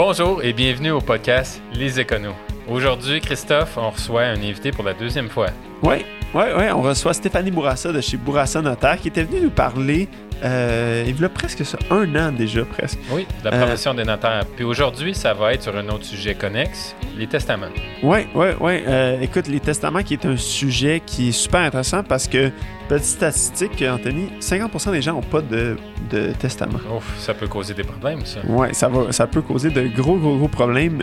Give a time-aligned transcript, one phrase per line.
[0.00, 2.36] Bonjour et bienvenue au podcast Les Éconos.
[2.68, 5.48] Aujourd'hui, Christophe, on reçoit un invité pour la deuxième fois.
[5.82, 6.64] Oui, oui, oui.
[6.74, 10.08] On reçoit Stéphanie Bourassa de chez Bourassa Notaire qui était venue nous parler
[10.44, 12.98] euh, il y a presque ça, un an déjà, presque.
[13.10, 14.44] Oui, de la Euh, profession des notaires.
[14.54, 17.66] Puis aujourd'hui, ça va être sur un autre sujet connexe, les testaments.
[18.02, 18.72] Oui, oui, oui.
[18.86, 22.52] Euh, écoute, les testaments qui est un sujet qui est super intéressant parce que,
[22.88, 25.76] petite statistique, Anthony, 50% des gens n'ont pas de,
[26.10, 26.78] de testament.
[26.96, 28.38] Ouf, ça peut causer des problèmes, ça.
[28.46, 31.02] Ouais, ça, va, ça peut causer de gros, gros, gros problèmes.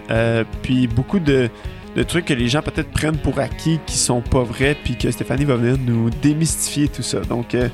[0.62, 1.50] Puis beaucoup de,
[1.96, 5.10] de trucs que les gens peut-être prennent pour acquis qui sont pas vrais, puis que
[5.12, 7.22] Stéphanie va venir nous démystifier tout ça.
[7.22, 7.70] Donc, euh,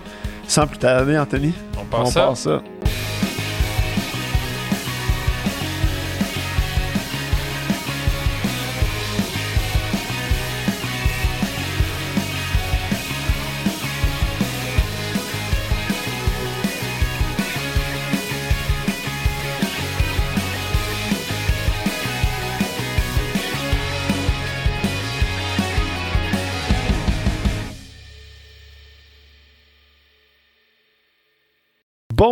[0.48, 2.22] sans plus tarder, Anthony, On on ça.
[2.22, 2.62] part ça.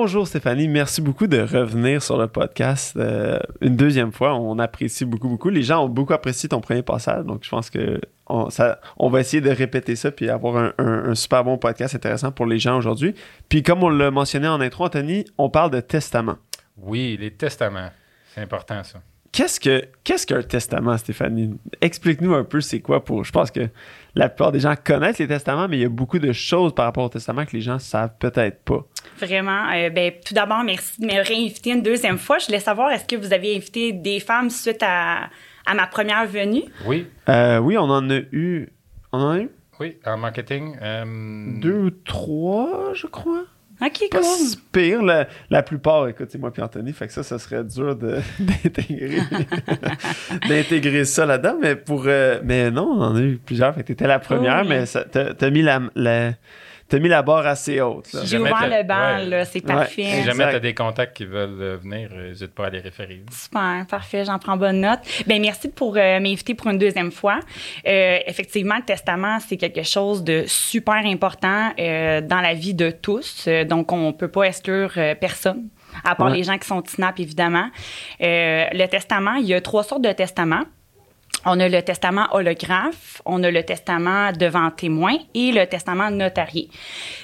[0.10, 4.34] Bonjour Stéphanie, merci beaucoup de revenir sur le podcast euh, une deuxième fois.
[4.34, 5.50] On apprécie beaucoup, beaucoup.
[5.50, 8.50] Les gens ont beaucoup apprécié ton premier passage, donc je pense que on,
[9.08, 12.76] va essayer de répéter ça puis avoir un super bon podcast intéressant pour les gens
[12.76, 13.14] aujourd'hui.
[13.50, 16.38] Puis comme on l'a mentionné en intro, Anthony, on parle de testament.
[16.76, 17.92] Oui, les testaments.
[18.34, 19.04] C'est important, ça.
[19.32, 21.54] Qu'est-ce que qu'est-ce qu'un testament, Stéphanie?
[21.82, 23.24] Explique-nous un peu c'est quoi pour.
[23.24, 23.70] Je pense que
[24.16, 26.86] la plupart des gens connaissent les testaments, mais il y a beaucoup de choses par
[26.86, 28.84] rapport au testament que les gens savent peut-être pas.
[29.20, 29.70] Vraiment.
[29.72, 32.40] Euh, ben, tout d'abord, merci de me réinviter une deuxième fois.
[32.40, 35.30] Je voulais savoir, est-ce que vous avez invité des femmes suite à,
[35.66, 36.64] à ma première venue?
[36.88, 38.70] Oui, Euh, oui, on en a eu.
[39.12, 39.50] On en a eu?
[39.80, 40.76] Oui, en marketing.
[40.82, 43.44] euh, deux ou trois, je crois.
[43.82, 44.26] OK, Pas cool.
[44.26, 45.02] si pire.
[45.02, 47.96] La, la plupart, écoute, c'est moi puis Anthony, fait que ça, ça serait dur
[48.40, 49.20] d'intégrer
[50.50, 51.58] d'intégrer ça là-dedans.
[51.62, 53.74] Mais pour euh, mais non, on en a eu plusieurs.
[53.74, 54.70] Fait que t'étais la première, Oui.
[54.70, 56.32] mais t'as t'as mis la, la
[56.90, 58.12] t'as mis la barre assez haute.
[58.14, 58.22] là.
[58.22, 59.26] Si J'ai jamais ouvert t'as- le bal, ouais.
[59.30, 59.74] là, c'est Ouais.
[59.74, 60.04] parfait.
[60.04, 60.50] Si jamais Exact.
[60.50, 63.24] tu as des contacts qui veulent euh, venir, euh, n'hésite pas à les référer.
[63.32, 65.00] Super, parfait, j'en prends bonne note.
[65.28, 67.40] Ben merci pour euh, m'inviter pour une deuxième fois.
[67.88, 72.92] Euh, effectivement, le testament, c'est quelque chose de super important euh, dans la vie de
[72.92, 73.46] tous.
[73.48, 75.70] Euh, donc, on peut pas exclure euh, personne,
[76.04, 76.38] à part Ouais.
[76.38, 77.70] les gens qui sont TINAP, évidemment.
[78.22, 80.64] Euh, le testament, il y a trois sortes de testaments.
[81.46, 86.70] On a le testament holographe, on a le testament devant témoin et le testament notarié.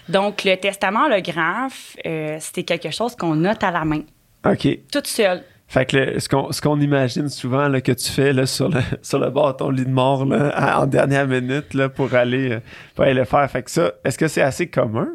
[0.08, 4.02] Donc, le testament holographe, euh, c'est quelque chose qu'on note à la main,
[4.46, 4.68] OK.
[4.92, 5.44] toute seule.
[5.68, 8.70] Fait que le- ce qu'on ce qu'on imagine souvent là, que tu fais là, sur,
[8.70, 11.90] le, sur le bord de ton lit de mort là, à- en dernière minute là,
[11.90, 12.60] pour, aller, euh,
[12.94, 13.50] pour aller le faire.
[13.52, 15.10] Fait que ça, est-ce que c'est assez commun?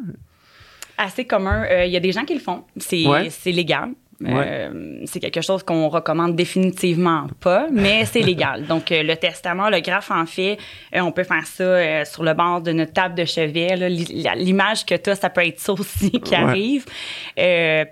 [0.99, 1.65] assez commun.
[1.71, 2.65] Euh, Il y a des gens qui le font.
[2.77, 3.31] C'est Ouais.
[3.31, 3.53] c'est
[4.27, 8.67] Euh, c'est quelque chose qu'on recommande définitivement pas, mais c'est légal.
[8.67, 10.59] Donc, euh, le testament, le graphe, en fait,
[10.95, 13.77] euh, on peut faire ça sur le bord de notre table de chevet.
[14.37, 16.37] L'image que tu as, ça peut être ça aussi qui Ouais.
[16.37, 16.85] arrive.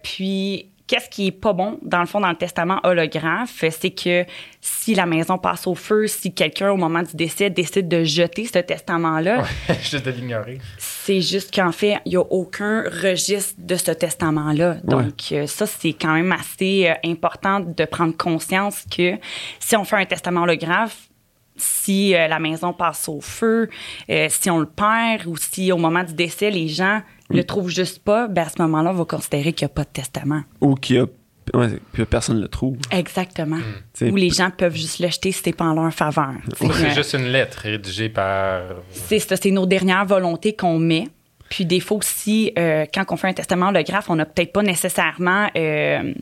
[0.02, 4.24] Puis, qu'est-ce qui est pas bon, dans le fond, dans le testament holographe, c'est que
[4.60, 8.46] si la maison passe au feu, si quelqu'un, au moment du décès, décide de jeter
[8.46, 9.44] ce testament-là,
[9.82, 10.58] Juste de l'ignorer.
[11.08, 14.76] C'est juste qu'en fait, il n'y a aucun registre de ce testament-là.
[14.84, 19.14] Donc, euh, ça, c'est quand même assez euh, important de prendre conscience que
[19.58, 21.08] si on fait un testament holographe,
[21.56, 23.70] si euh, la maison passe au feu,
[24.10, 27.70] euh, si on le perd ou si au moment du décès, les gens le trouvent
[27.70, 30.42] juste pas, ben à ce moment-là, on va considérer qu'il n'y a pas de testament.
[30.60, 31.06] Ou qu'il a.
[31.54, 32.76] Ouais, que personne le trouve.
[32.90, 33.58] Exactement.
[33.92, 36.32] T'sais, Ou les gens peuvent juste le jeter si c'est pas en leur faveur.
[36.60, 38.62] Ou c'est juste une lettre rédigée par.
[38.92, 41.08] C'est ça, c'est nos dernières volontés qu'on met.
[41.50, 44.62] Puis des fois aussi, euh, quand on fait un testament holographe, on n'a peut-être pas
[44.62, 46.12] nécessairement euh,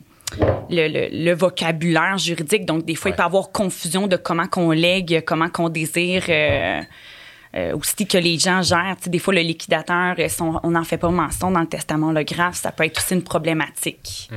[0.70, 2.64] le, le- le vocabulaire juridique.
[2.64, 6.24] Donc, des fois, il peut y avoir confusion de comment qu'on lègue, comment qu'on désire.
[6.28, 6.80] euh,
[7.54, 8.96] euh, aussi que les gens gèrent.
[8.98, 11.66] Tu sais, des fois, le liquidateur, euh, son- on n'en fait pas mention dans le
[11.68, 12.56] testament holographe.
[12.56, 14.30] Ça peut être aussi une problématique.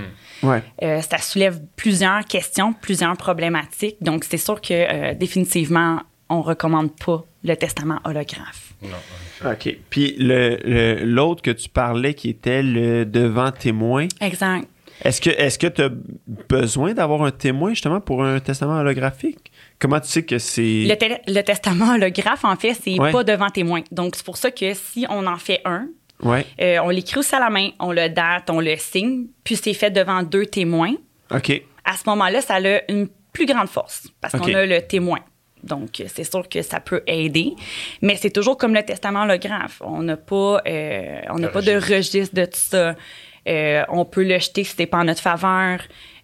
[0.43, 0.63] Ouais.
[0.83, 3.97] Euh, ça soulève plusieurs questions, plusieurs problématiques.
[4.01, 8.73] Donc, c'est sûr que euh, définitivement, on recommande pas le testament holographe.
[8.81, 9.51] Non.
[9.51, 9.75] OK.
[9.89, 14.67] Puis le- le- l'autre que tu parlais qui était le devant témoin, Exact.
[15.03, 15.89] est-ce que est-ce que tu as
[16.49, 19.48] besoin d'avoir un témoin justement pour un testament holographique?
[19.79, 20.61] Comment tu sais que c'est.
[20.87, 23.11] Le, te- le testament holographe, en fait, c'est Ouais.
[23.11, 23.81] pas devant témoin.
[23.91, 25.87] Donc, c'est pour ça que si on en fait un,
[26.21, 26.45] Ouais.
[26.61, 29.73] euh, on l'écrit aussi à la main, on le date, on le signe, puis c'est
[29.73, 30.95] fait devant deux témoins.
[31.33, 31.61] OK.
[31.85, 35.19] À ce moment-là, ça a une plus grande force parce qu'on a le témoin.
[35.63, 37.53] Donc, c'est sûr que ça peut aider,
[38.01, 39.81] mais c'est toujours comme le testament holographe.
[39.85, 42.95] On n'a pas, euh, on n'a Le pas de registre de tout ça.
[43.47, 45.79] Euh, on peut le jeter si c'est pas en notre faveur.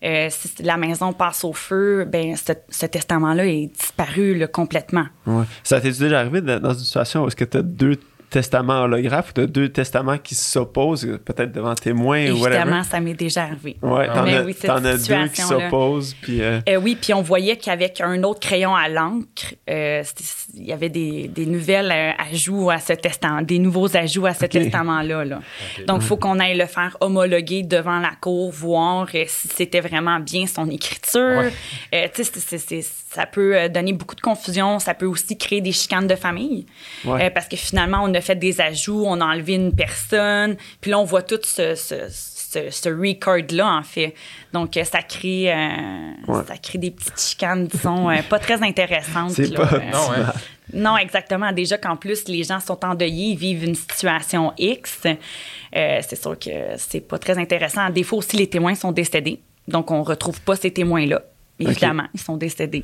[0.05, 5.05] Euh, si la maison passe au feu, ben ce, ce testament-là est disparu là, complètement.
[5.25, 5.45] Ouais.
[5.63, 7.95] Ça t'est déjà arrivé dans une situation où est-ce que tu as deux
[8.29, 12.57] testaments holographes ou tu as deux testaments qui s'opposent, peut-être devant témoins ou whatever?
[12.61, 13.77] Évidemment, ça m'est déjà arrivé.
[13.81, 16.41] Ouais, t'en as, oui, t'en as deux qui s'opposent, puis...
[16.41, 20.23] euh, Euh, oui, puis on voyait qu'avec un autre crayon à l'encre, c'était-
[20.57, 24.33] il y avait des, des nouvelles euh, ajouts à ce testament, des nouveaux ajouts à
[24.33, 25.25] ce testament-là.
[25.25, 25.41] là.
[25.87, 29.81] Donc, il faut qu'on aille le faire homologuer devant la cour, voir euh, si c'était
[29.81, 31.39] vraiment bien son écriture.
[31.39, 31.53] Ouais.
[31.93, 32.81] Euh, tu sais,
[33.15, 34.79] ça peut euh, donner beaucoup de confusion.
[34.79, 36.65] Ça peut aussi créer des chicanes de famille.
[37.05, 37.25] Ouais.
[37.25, 40.91] Euh, parce que finalement, on a fait des ajouts, on a enlevé une personne, puis
[40.91, 42.09] là, on voit tout ce, ce,
[42.55, 44.13] ce, ce record-là, en fait.
[44.53, 46.43] Donc, euh, ça crée, euh, Ouais.
[46.47, 49.31] ça crée des petites chicanes, disons, euh, pas très intéressantes.
[49.31, 49.65] C'est là.
[49.65, 50.33] pas Euh, Non, hein.
[50.73, 51.51] non, exactement.
[51.51, 55.01] Déjà qu'en plus, les gens sont endeuillés, ils vivent une situation X.
[55.05, 57.89] euh, c'est sûr que c'est pas très intéressant.
[57.89, 59.39] Des fois aussi, les témoins sont décédés.
[59.67, 61.21] Donc, on retrouve pas ces témoins-là.
[61.59, 62.83] Évidemment, ils sont décédés.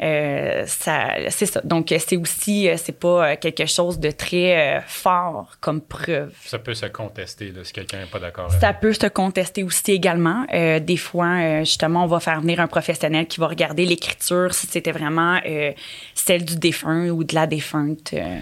[0.00, 1.60] Euh, ça, c'est ça.
[1.62, 6.32] Donc, c'est aussi, euh, c'est pas euh, quelque chose de très euh, fort comme preuve.
[6.44, 8.50] Ça peut se contester là, si quelqu'un n'est pas d'accord.
[8.50, 8.80] Ça avec.
[8.80, 10.46] peut se contester aussi également.
[10.54, 14.54] Euh, des fois, euh, justement, on va faire venir un professionnel qui va regarder l'écriture
[14.54, 15.72] si c'était vraiment euh,
[16.14, 18.14] celle du défunt ou de la défunte.
[18.14, 18.38] euh,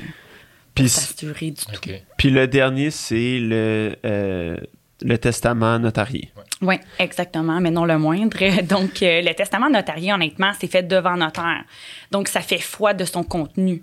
[0.74, 0.92] Puis,
[1.24, 1.90] du tout.
[2.18, 4.56] Puis le dernier, c'est le, euh,
[5.02, 6.30] le testament notarié.
[6.62, 8.38] Oui, exactement, mais non le moindre.
[8.62, 11.64] Donc, euh, le testament notarié, honnêtement, c'est fait devant notaire.
[12.10, 13.82] Donc, ça fait foi de son contenu.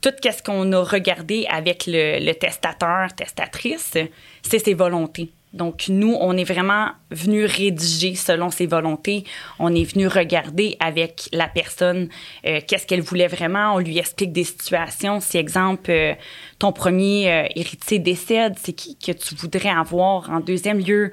[0.00, 3.96] Tout ce qu'on a regardé avec le, le testateur, testatrice,
[4.42, 5.32] c'est ses volontés.
[5.54, 9.24] Donc, nous, on est vraiment venu rédiger selon ses volontés.
[9.60, 12.08] On est venu regarder avec la personne
[12.44, 13.74] euh, qu'est-ce qu'elle voulait vraiment.
[13.74, 15.20] On lui explique des situations.
[15.20, 16.14] Si, exemple, euh,
[16.58, 21.12] ton premier euh, héritier décède, c'est qui que tu voudrais avoir en deuxième lieu?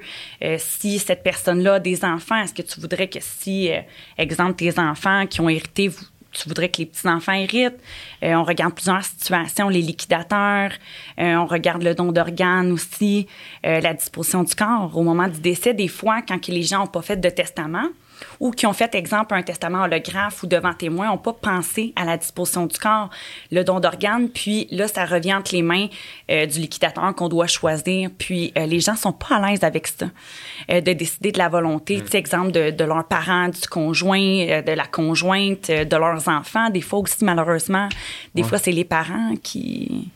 [0.58, 3.70] Si cette personne-là a des enfants, est-ce que tu voudrais que si,
[4.18, 7.80] exemple, tes enfants qui ont hérité, vous- tu voudrais que les petits-enfants héritent.
[8.22, 10.72] Euh, on regarde plusieurs situations, les liquidateurs,
[11.18, 13.26] euh, on regarde le don d'organes aussi,
[13.66, 14.96] euh, la disposition du corps.
[14.96, 17.88] Au moment du décès, des fois, quand les gens n'ont pas fait de testament
[18.40, 22.04] ou qui ont fait, exemple, un testament holographe ou devant témoin, n'ont pas pensé à
[22.04, 23.10] la disposition du corps,
[23.50, 25.86] le don d'organes, puis là, ça revient entre les mains
[26.30, 28.10] euh, du liquidateur qu'on doit choisir.
[28.16, 30.06] Puis euh, les gens sont pas à l'aise avec ça,
[30.70, 34.62] euh, de décider de la volonté, tu sais, exemple, de, de leurs parents, du conjoint,
[34.62, 36.70] de la conjointe, de leurs enfants.
[36.70, 37.88] Des fois aussi, malheureusement,
[38.34, 40.10] des fois, c'est les parents qui,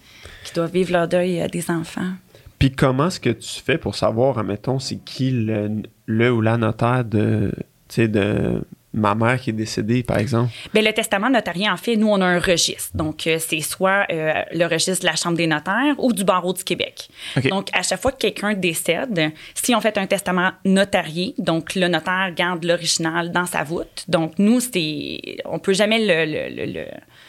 [0.45, 2.13] qui doivent vivre leur deuil des enfants.
[2.59, 6.57] Puis comment est-ce que tu fais pour savoir, admettons, c'est qui le, le ou la
[6.57, 7.53] notaire de,
[7.95, 8.63] sais, de
[8.93, 10.51] ma mère qui est décédée, par exemple?
[10.73, 12.97] Bien, le testament notarié, en fait, nous, on a un registre.
[12.97, 16.55] Donc, euh, c'est soit euh, le registre de la Chambre des notaires ou du Barreau
[16.55, 17.09] du Québec.
[17.51, 21.89] Donc, à chaque fois que quelqu'un décède, si on fait un testament notarié, donc le
[21.89, 24.05] notaire garde l'original dans sa voûte.
[24.09, 25.21] Donc, nous, c'est...
[25.45, 26.87] On peut jamais le- le- le- le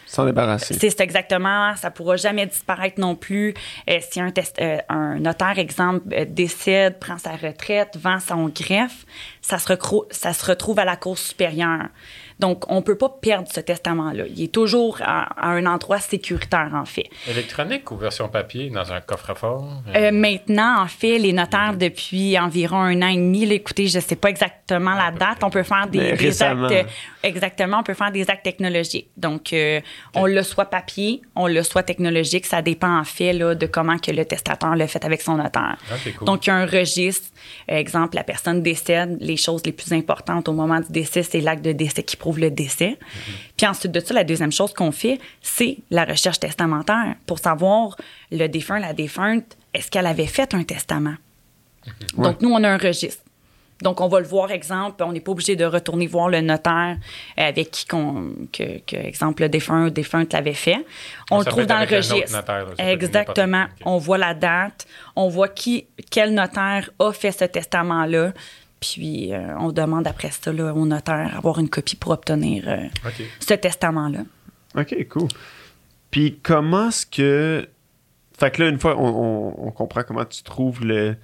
[0.07, 0.74] S'en débarrasser.
[0.74, 1.75] c'est exactement.
[1.75, 3.54] Ça pourra jamais disparaître non plus.
[3.89, 4.80] Euh, si un, test, euh,
[5.19, 9.06] notaire, exemple, euh, décède, prend sa retraite, vend son greffe,
[9.42, 9.74] ça se,
[10.12, 11.89] ça se retrouve à la Cour supérieure.
[12.39, 14.25] Donc, on peut pas perdre ce testament-là.
[14.28, 17.10] Il est toujours à, à un endroit sécuritaire, en fait.
[17.28, 19.81] Électronique ou version papier dans un coffre-fort?
[19.95, 24.00] Euh, maintenant, en fait, les notaires, depuis environ un an et demi, là, écoutez, je
[24.00, 26.88] sais pas exactement la date, on peut faire des, actes.
[27.24, 29.10] Exactement, on peut faire des actes technologiques.
[29.17, 29.82] Donc, euh,
[30.13, 33.98] on le soit papier, on le soit technologique, ça dépend en fait là, de comment
[33.98, 35.77] que le testateur l'a fait avec son notaire.
[36.17, 36.25] Cool.
[36.25, 37.27] Donc, il y a un registre.
[37.67, 41.63] Exemple, la personne décède, les choses les plus importantes au moment du décès, c'est l'acte
[41.63, 42.98] de décès qui prouve le décès.
[43.55, 47.96] Puis ensuite de ça, la deuxième chose qu'on fait, c'est la recherche testamentaire pour savoir
[48.31, 51.15] le défunt, la défunte, est-ce qu'elle avait fait un testament?
[52.17, 53.24] Donc, nous, on a un registre.
[53.81, 56.98] Donc, on va le voir, exemple, on n'est pas obligé de retourner voir le notaire
[57.38, 60.84] avec qui, qu'on, que, que, exemple, le défunt ou défunte l'avait fait.
[61.31, 62.34] On Ça le trouve dans le registre.
[62.34, 63.67] notaire, là, Exactement.
[63.86, 68.34] On voit la date, on voit qui, quel notaire a fait ce testament-là.
[68.79, 72.77] Puis, euh, on demande après ça là, au notaire avoir une copie pour obtenir euh,
[73.39, 74.19] ce testament-là.
[74.75, 75.27] OK, cool.
[76.12, 77.67] Puis comment est-ce que...
[78.38, 81.15] Fait que là, une fois, on, on- on comprend comment tu trouves le,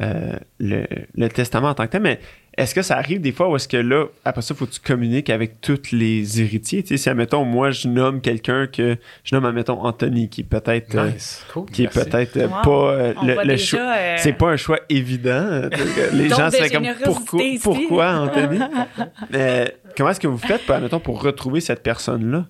[0.00, 2.18] euh, le, le testament en tant que tel, mais
[2.58, 4.80] est-ce que ça arrive des fois où est-ce que là, après ça, faut que tu
[4.80, 6.82] communiques avec tous les héritiers?
[6.82, 8.96] Tu sais, si, admettons, moi, je nomme quelqu'un que...
[9.24, 10.94] Je nomme, admettons, Anthony, qui est peut-être...
[10.96, 11.44] euh, Nice.
[11.52, 11.66] Cool.
[11.70, 12.62] qui est peut-être euh, Wow.
[12.62, 13.80] pas euh, le, choix.
[13.96, 15.30] euh, C'est pas un choix évident.
[15.30, 15.70] euh,
[16.12, 17.60] Les gens seraient comme pourquoi, ici.
[17.62, 18.58] pourquoi Anthony?
[19.34, 19.66] Euh,
[19.96, 22.46] Comment est-ce que vous faites, par- admettons, pour retrouver cette personne-là?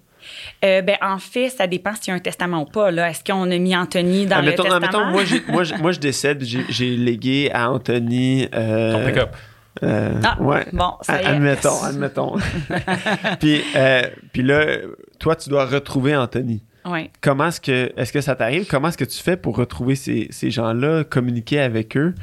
[0.64, 2.90] Euh, ben, en fait, ça dépend s'il y a un testament ou pas.
[2.92, 3.10] Là.
[3.10, 4.76] Est-ce qu'on a mis Anthony dans Admettons- le testament?
[4.76, 8.48] admettons, moi, j'ai- moi, je- moi, je décède, j'ai j'ai légué à Anthony.
[8.54, 9.30] euh, Ton pick-up.
[9.82, 10.66] Euh, Ah, ouais.
[10.72, 11.28] bon, ça y est.
[11.28, 12.36] Admettons, admettons.
[13.40, 14.02] puis, euh,
[14.32, 14.64] puis là,
[15.18, 16.62] toi, tu dois retrouver Anthony.
[16.84, 17.10] Ouais.
[17.20, 18.66] Comment est-ce que, est-ce que ça t'arrive?
[18.66, 22.14] Comment est-ce que tu fais pour retrouver ces, ces gens-là, communiquer avec eux?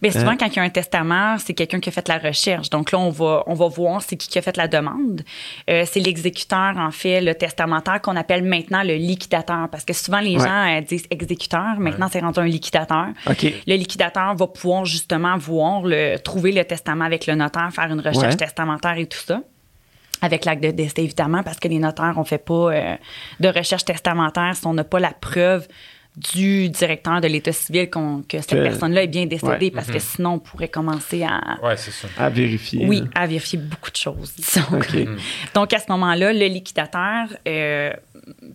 [0.00, 0.36] Bien, souvent, Hein?
[0.38, 2.70] quand il y a un testament, c'est quelqu'un qui a fait la recherche.
[2.70, 5.22] Donc là, on va, on va voir c'est qui qui a fait la demande.
[5.68, 9.68] Euh, c'est l'exécuteur, en fait, le testamentaire qu'on appelle maintenant le liquidateur.
[9.70, 10.46] Parce que souvent, les Ouais.
[10.46, 11.78] gens euh, disent exécuteur.
[11.78, 13.06] Maintenant, c'est rendu un liquidateur.
[13.26, 18.00] Le liquidateur va pouvoir justement voir le, trouver le testament avec le notaire, faire une
[18.00, 18.36] recherche Ouais.
[18.36, 19.40] testamentaire et tout ça.
[20.20, 22.96] Avec l'acte de décès, évidemment, parce que les notaires, on fait pas euh,
[23.38, 25.68] de recherche testamentaire si on n'a pas la preuve
[26.18, 29.70] du directeur de l'État civil qu'on- que cette personne-là est bien décédée, Ouais.
[29.70, 32.08] parce que sinon, on pourrait commencer à, Ouais, c'est ça.
[32.18, 32.86] À vérifier.
[32.86, 34.62] oui, à vérifier beaucoup de choses, disons.
[34.72, 34.96] OK.
[35.54, 37.92] Donc, à ce moment-là, le liquidateur euh,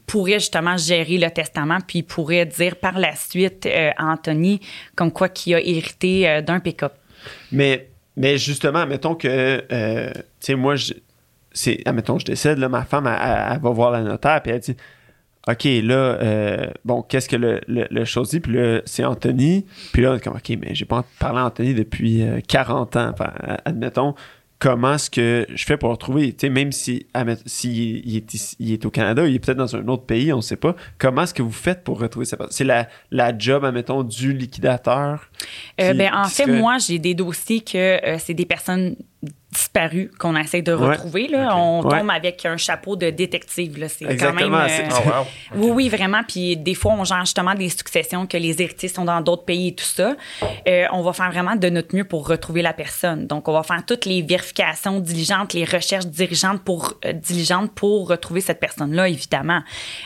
[0.05, 4.59] pourrait justement gérer le testament, puis il pourrait dire par la suite euh, à Anthony
[4.95, 6.93] comme quoi qu'il a hérité euh, d'un pick-up.
[7.51, 9.27] Mais, mais justement, mettons que,
[9.71, 10.93] euh, tu sais, moi, je,
[11.51, 14.51] c'est, admettons, je décède, là, ma femme, elle, elle- elle va voir la notaire, puis
[14.51, 14.75] elle dit,
[15.47, 18.39] OK, là, euh, bon, qu'est-ce que le, le, dit?
[18.39, 19.65] Puis là, c'est Anthony.
[19.91, 22.95] Puis là, on est comme, OK, mais j'ai pas parlé à Anthony depuis euh, 40
[22.95, 23.09] ans.
[23.13, 23.33] Enfin,
[23.65, 24.15] admettons,
[24.57, 26.31] comment est-ce que je fais pour le retrouver?
[26.31, 27.05] Tu sais, même si,
[27.45, 30.31] si il est, ici- il est au Canada, il est peut-être dans un autre pays,
[30.31, 30.77] on sait pas.
[30.97, 32.55] Comment est-ce que vous faites pour retrouver cette personne?
[32.55, 35.29] C'est la, la job, admettons, du liquidateur?
[35.81, 38.95] Euh, ben, en fait, moi, j'ai des dossiers que euh, c'est des personnes
[39.53, 40.89] disparues qu'on essaie de Ouais.
[40.91, 41.27] retrouver.
[41.27, 41.55] Là.
[41.55, 41.99] On Ouais.
[41.99, 43.77] tombe avec un chapeau de détective.
[43.79, 43.87] Là.
[43.89, 44.53] C'est quand même...
[44.53, 45.25] euh, Oh, wow.
[45.55, 46.21] Oui, oui, vraiment.
[46.27, 49.69] Puis des fois, on gère justement des successions que les héritiers sont dans d'autres pays
[49.69, 50.15] et tout ça.
[50.67, 53.27] Euh, on va faire vraiment de notre mieux pour retrouver la personne.
[53.27, 58.07] Donc, on va faire toutes les vérifications diligentes, les recherches dirigeantes pour, euh, diligentes pour
[58.09, 59.61] retrouver cette personne-là, évidemment.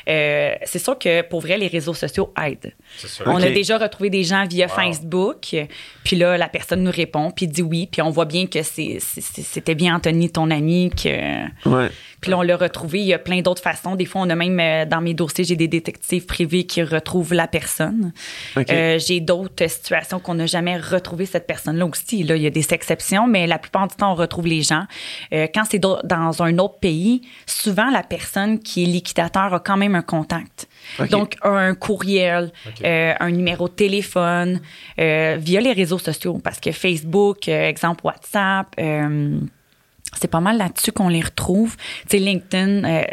[0.10, 2.74] Euh, c'est sûr que pour vrai, les réseaux sociaux aident.
[2.98, 3.26] C'est sûr.
[3.28, 4.74] On a déjà retrouvé des gens via Wow.
[4.74, 5.56] Facebook,
[6.04, 8.98] puis là, la personne nous répond, puis dit oui, puis on voit bien que c'est-
[9.00, 11.46] c'est- c'était bien Anthony, ton ami, que...
[11.70, 11.90] Ouais.
[12.22, 13.00] Puis là, on l'a retrouvé.
[13.00, 13.96] Il y a plein d'autres façons.
[13.96, 17.34] Des fois, on a même, euh, dans mes dossiers, j'ai des détectives privés qui retrouvent
[17.34, 18.12] la personne.
[18.58, 22.24] Euh, j'ai d'autres situations qu'on n'a jamais retrouvé cette personne-là aussi.
[22.24, 24.86] Là, il y a des exceptions, mais la plupart du temps, on retrouve les gens.
[25.32, 29.60] Euh, quand c'est dans dans un autre pays, souvent, la personne qui est liquidateur a
[29.60, 30.68] quand même un contact.
[31.10, 32.52] Donc, un courriel,
[32.84, 34.62] euh, un numéro de téléphone,
[35.00, 36.40] euh, via les réseaux sociaux.
[36.44, 38.68] Parce que Facebook, euh, exemple WhatsApp,
[40.20, 41.76] c'est pas mal là-dessus qu'on les retrouve.
[42.10, 43.04] Tu sais, LinkedIn,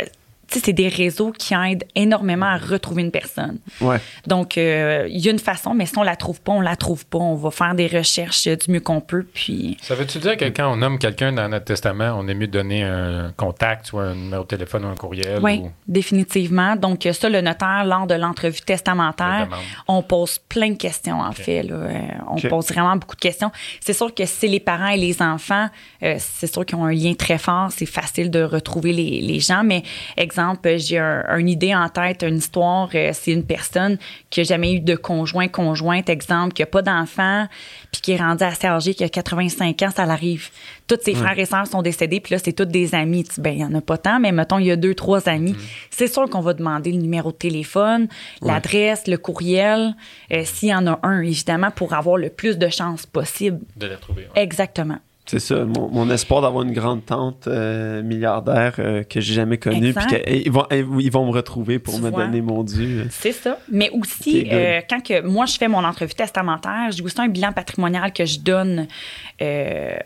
[0.60, 3.58] c'est des réseaux qui aident énormément à retrouver une personne.
[3.80, 3.98] Ouais.
[4.26, 6.76] Donc, euh, il y a une façon, mais si on la trouve pas, on la
[6.76, 7.18] trouve pas.
[7.18, 9.76] On va faire des recherches euh, du mieux qu'on peut, puis...
[9.82, 12.52] Ça veut-tu dire que quand on nomme quelqu'un dans notre testament, on est mieux de
[12.52, 15.40] donner un contact, soit un numéro de téléphone ou un courriel?
[15.42, 16.76] Oui, ou- définitivement.
[16.76, 19.48] Donc, ça, le notaire, lors de l'entrevue Le testamentaire,
[19.88, 21.62] on pose plein de questions, en fait.
[21.62, 21.74] Là.
[21.74, 23.50] Euh, on pose vraiment beaucoup de questions.
[23.80, 25.68] C'est sûr que si les parents et les enfants,
[26.02, 29.40] euh, c'est sûr qu'ils ont un lien très fort, c'est facile de retrouver les, les
[29.40, 29.64] gens.
[29.64, 29.82] Mais,
[30.16, 30.43] exemple,
[30.76, 33.98] j'ai un, une idée en tête, une histoire, euh, c'est une personne
[34.30, 37.46] qui n'a jamais eu de conjoint, conjointe, exemple, qui n'a pas d'enfant,
[37.92, 40.50] puis qui est rendue assez âgée, qui a 85 ans, ça l'arrive.
[40.86, 43.24] Tous ses frères et sœurs sont décédés, puis là, c'est tous des amis.
[43.38, 45.56] Ben, il n'y en a pas tant, mais mettons, il y a deux, trois amis.
[45.90, 48.08] C'est sûr qu'on va demander le numéro de téléphone,
[48.42, 49.94] l'adresse, le courriel,
[50.32, 53.60] euh, s'il y en a un, évidemment, pour avoir le plus de chances possible.
[53.76, 54.22] De la trouver.
[54.34, 54.42] ouais.
[54.42, 54.98] Exactement.
[55.26, 59.56] C'est ça, mon, mon espoir d'avoir une grande tante euh, milliardaire euh, que j'ai jamais
[59.56, 62.26] connue, puis qu'ils vont, ils vont me retrouver pour Tu me vois.
[62.26, 63.04] donner mon dû.
[63.10, 63.58] C'est ça.
[63.72, 67.52] Mais aussi, euh, quand que moi, je fais mon entrevue testamentaire, j'ai aussi un bilan
[67.52, 68.86] patrimonial que je donne
[69.40, 69.96] euh,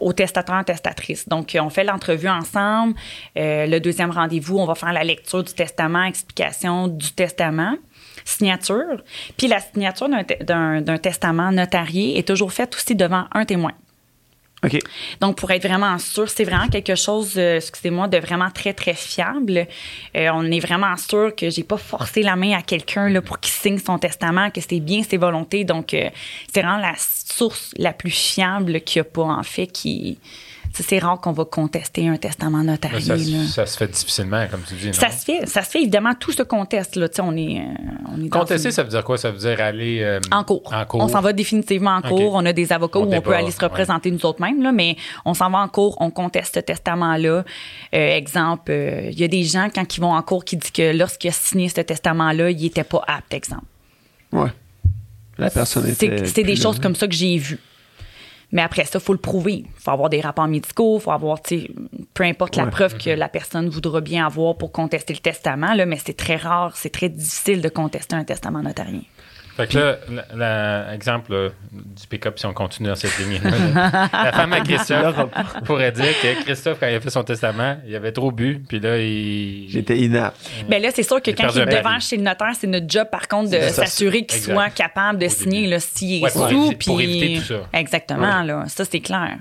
[0.00, 1.28] aux testateurs, testatrices.
[1.28, 2.94] Donc, on fait l'entrevue ensemble.
[3.34, 7.74] Le deuxième rendez-vous, on va faire la lecture du testament, explication du testament
[8.24, 9.02] signature.
[9.36, 10.08] Puis la signature
[10.42, 13.72] d'un testament notarié est toujours faite aussi devant un témoin.
[14.64, 14.76] OK.
[15.20, 18.94] Donc, pour être vraiment sûr, c'est vraiment quelque chose, euh, excusez-moi, de vraiment très, très
[18.94, 19.68] fiable.
[20.16, 23.52] Euh, on est vraiment sûr que j'ai pas forcé la main à quelqu'un pour qu'il
[23.52, 25.64] signe son testament, que c'est bien ses volontés.
[25.64, 26.10] Donc, euh,
[26.52, 30.18] c'est vraiment la source la plus fiable qu'il n'y a pas, en fait, qui...
[30.82, 33.00] C'est rare qu'on va contester un testament notarié.
[33.00, 33.44] ça, là.
[33.46, 34.86] ça se fait difficilement, comme tu dis.
[34.88, 34.92] Non?
[34.92, 36.96] Ça se fait, ça se fait évidemment, tout se conteste.
[36.96, 37.08] Là.
[37.20, 37.62] On est, euh,
[38.14, 39.18] on est dans Contester, une- ça veut dire quoi?
[39.18, 40.00] Ça veut dire aller.
[40.02, 40.62] euh, en cours.
[40.72, 41.00] En cours.
[41.02, 42.34] On s'en va définitivement en cours.
[42.34, 44.72] On a des avocats On où on peut aller se représenter nous autres mêmes, là,
[44.72, 47.44] mais on s'en va en cours, on conteste ce testament-là.
[47.94, 50.70] Euh, exemple, euh, il y a des gens, quand ils vont en cours, qui disent
[50.70, 53.64] que lorsqu'il a signé ce testament-là, il n'était pas apte, exemple.
[54.32, 54.50] Ouais.
[55.38, 56.18] La personne était.
[56.18, 57.58] C'est c'est des choses comme ça que j'ai vues.
[58.50, 59.64] Mais après ça, il faut le prouver.
[59.66, 61.70] Il faut avoir des rapports médicaux, il faut avoir, tu sais,
[62.14, 62.70] peu importe la Ouais.
[62.70, 66.36] preuve que la personne voudra bien avoir pour contester le testament, là, mais c'est très
[66.36, 69.02] rare, c'est très difficile de contester un testament notarien.
[69.58, 70.36] Fait que là, la-
[70.86, 75.16] la- exemple là, du pick-up, si on continue dans cette ligne la femme à Christophe
[75.64, 78.78] pourrait dire que Christophe, quand il a fait son testament, il avait trop bu, puis
[78.78, 79.66] là, il.
[79.68, 80.48] J'étais inapte.
[80.68, 83.08] Ben là, c'est sûr que quand il est devant chez le notaire, c'est notre job,
[83.10, 86.72] par contre, de s'assurer qu'il soit capable de Au signer s'il est sous.
[86.86, 87.68] pour éviter tout ça.
[87.72, 88.64] Exactement, là.
[88.68, 89.38] Ça, c'est clair.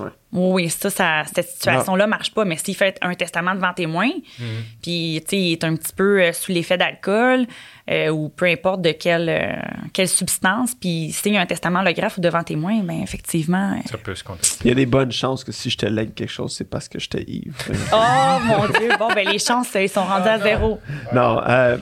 [0.00, 0.10] Ouais.
[0.32, 2.44] Oui, ça, ça cette situation-là marche pas.
[2.44, 4.46] Mais s'il fait un testament devant témoin, Mhm.
[4.82, 7.46] puis, tu sais, il est un petit peu euh, sous l'effet d'alcool
[7.90, 9.52] euh, ou peu importe de quelle, euh,
[9.92, 13.80] quelle substance, puis il signe un testament holographe ou devant témoin, bien, effectivement.
[13.90, 14.48] Ça peut se compter.
[14.64, 16.88] Il y a des bonnes chances que si je te lègue quelque chose, c'est parce
[16.88, 17.56] que j'étais ivre.
[17.92, 18.90] Oh, mon Dieu!
[18.98, 20.80] Bon, ben les chances, ils sont rendus à zéro.
[21.12, 21.40] non.
[21.48, 21.76] euh,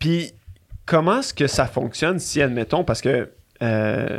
[0.00, 0.32] Puis,
[0.84, 3.30] comment est-ce que ça fonctionne si, admettons, parce que
[3.62, 4.18] euh,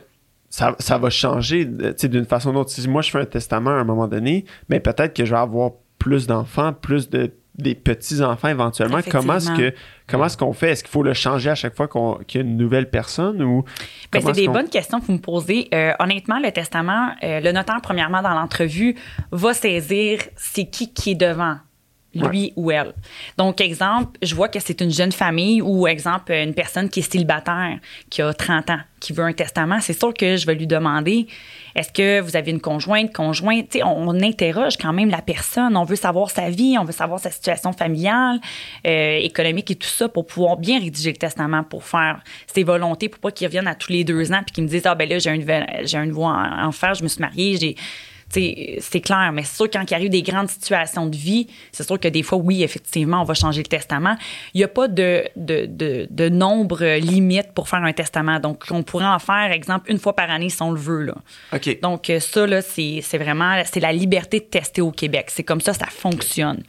[0.55, 1.67] ça, ça va changer
[1.97, 2.69] sais, d'une façon ou d'autre.
[2.69, 5.39] Si moi, je fais un testament à un moment donné, mais peut-être que je vais
[5.41, 8.99] avoir plus d'enfants, plus de des petits-enfants éventuellement.
[9.11, 9.73] Comment est-ce que
[10.07, 10.71] comment est-ce qu'on fait?
[10.71, 13.41] Est-ce qu'il faut le changer à chaque fois qu'on- qu'il y a une nouvelle personne
[13.43, 13.63] ou
[14.11, 15.69] Ben, c'est des qu'on- bonnes questions que vous me posez.
[15.73, 18.95] Euh, honnêtement, le testament, euh, le notaire, premièrement, dans l'entrevue,
[19.31, 21.57] va saisir c'est qui qui est devant
[22.13, 22.93] lui ou elle.
[23.37, 27.11] Donc, exemple, je vois que c'est une jeune famille ou, exemple, une personne qui est
[27.11, 27.79] célibataire,
[28.09, 29.79] qui a 30 ans, qui veut un testament.
[29.81, 31.27] C'est sûr que je vais lui demander,
[31.75, 33.69] est-ce que vous avez une conjointe, conjointe?
[33.69, 35.75] Tu sais, on, on interroge quand même la personne.
[35.75, 38.39] On veut savoir sa vie, on veut savoir sa situation familiale,
[38.85, 43.09] euh, économique et tout ça pour pouvoir bien rédiger le testament, pour faire ses volontés,
[43.09, 45.09] pour pas qu'il revienne à tous les deux ans puis qu'il me dise, ah ben
[45.09, 47.75] là, j'ai un, nouvel- j'ai un nouveau en- enfant, je me suis mariée, j'ai...
[48.33, 51.99] C'est clair, mais c'est sûr quand il arrive des grandes situations de vie, c'est sûr
[51.99, 54.15] que des fois, oui, effectivement, on va changer le testament.
[54.53, 58.39] Il n'y a pas de, de, de, de nombre limite pour faire un testament.
[58.39, 61.03] Donc, on pourrait en faire, exemple, une fois par année si on le veut.
[61.03, 61.15] Là.
[61.81, 65.27] Donc, euh, ça, là, c'est c'est vraiment c'est la liberté de tester au Québec.
[65.29, 66.63] C'est comme ça, ça fonctionne.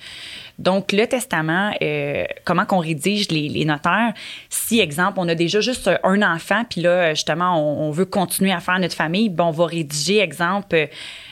[0.58, 4.12] Donc, le testament, euh, comment qu'on rédige les, les notaires?
[4.48, 8.52] Si, exemple, on a déjà juste un enfant, puis là, justement, on, on veut continuer
[8.52, 10.86] à faire notre famille, ben, on va rédiger, exemple, euh,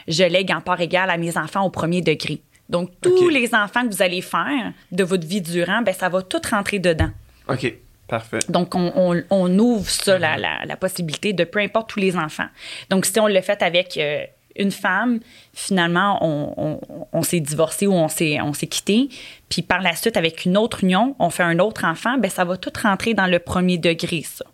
[0.08, 2.40] je lègue en part égale à mes enfants au premier degré.
[2.68, 6.22] Donc, tous les enfants que vous allez faire de votre vie durant, ben, ça va
[6.22, 7.10] tout rentrer dedans.
[7.48, 7.74] OK.
[8.08, 8.40] Parfait.
[8.48, 12.14] Donc, on, on- on ouvre ça, la, la- la possibilité de peu importe tous les
[12.16, 12.48] enfants.
[12.90, 14.24] Donc, si on l'a fait avec euh,
[14.56, 15.20] une femme,
[15.54, 19.08] finalement, on, on- on s'est divorcé ou on s'est, on s'est quitté.
[19.48, 22.44] Puis par la suite, avec une autre union, on fait un autre enfant, ben ça
[22.44, 24.44] va tout rentrer dans le premier degré, ça.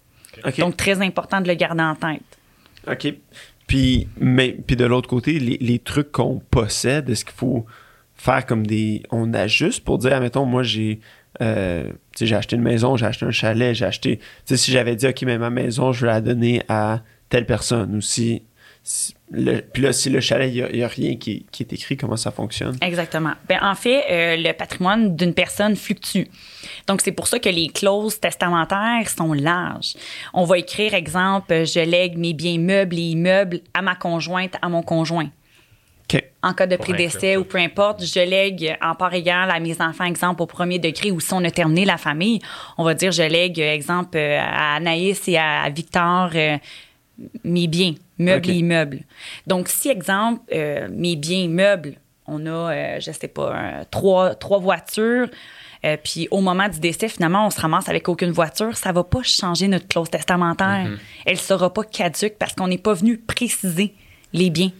[0.60, 2.22] Donc, très important de le garder en tête.
[2.88, 3.14] OK.
[3.66, 7.66] Puis, mais, puis de l'autre côté, les, les trucs qu'on possède, est-ce qu'il faut
[8.14, 9.02] faire comme des.
[9.10, 11.00] On ajuste pour dire, admettons, moi, j'ai.
[11.42, 14.20] euh, j'ai acheté une maison, j'ai acheté un chalet, j'ai acheté.
[14.46, 18.00] Si j'avais dit, OK, mais ma maison, je veux la donner à telle personne, ou
[18.00, 18.42] si.
[19.30, 22.16] Le- puis là, si le chalet, il n'y a, rien qui, qui est écrit, comment
[22.16, 22.76] ça fonctionne?
[22.80, 23.32] Exactement.
[23.48, 26.24] Ben, en fait, euh, le patrimoine d'une personne fluctue.
[26.86, 29.94] Donc, c'est pour ça que les clauses testamentaires sont larges.
[30.32, 34.68] On va écrire, exemple, je lègue mes biens meubles et immeubles à ma conjointe, à
[34.68, 35.30] mon conjoint.
[36.10, 36.24] OK.
[36.42, 39.78] En cas de prédécès inclure ou peu importe, je lègue en part égale à mes
[39.82, 42.40] enfants, exemple, au premier degré, ou si on a terminé la famille,
[42.78, 46.56] on va dire, je lègue, exemple, à Anaïs et à Victor euh,
[47.44, 49.00] mes biens, meubles et immeubles.
[49.46, 51.94] Donc, si, exemple, euh, mes biens immeubles,
[52.26, 55.28] on a, euh, je sais pas, un- trois, trois voitures,
[55.84, 59.04] euh, puis au moment du décès, finalement, on se ramasse avec aucune voiture, ça va
[59.04, 60.86] pas changer notre clause testamentaire.
[61.24, 63.94] Elle sera pas caduque parce qu'on n'est pas venu préciser
[64.32, 64.72] les biens.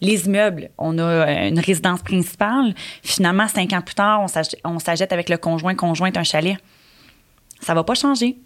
[0.00, 2.74] Les immeubles, on a une résidence principale.
[3.02, 4.26] Finalement, cinq ans plus tard,
[4.64, 6.58] on s'achète avec le conjoint, conjointe un chalet.
[7.60, 8.36] Ça va pas changer.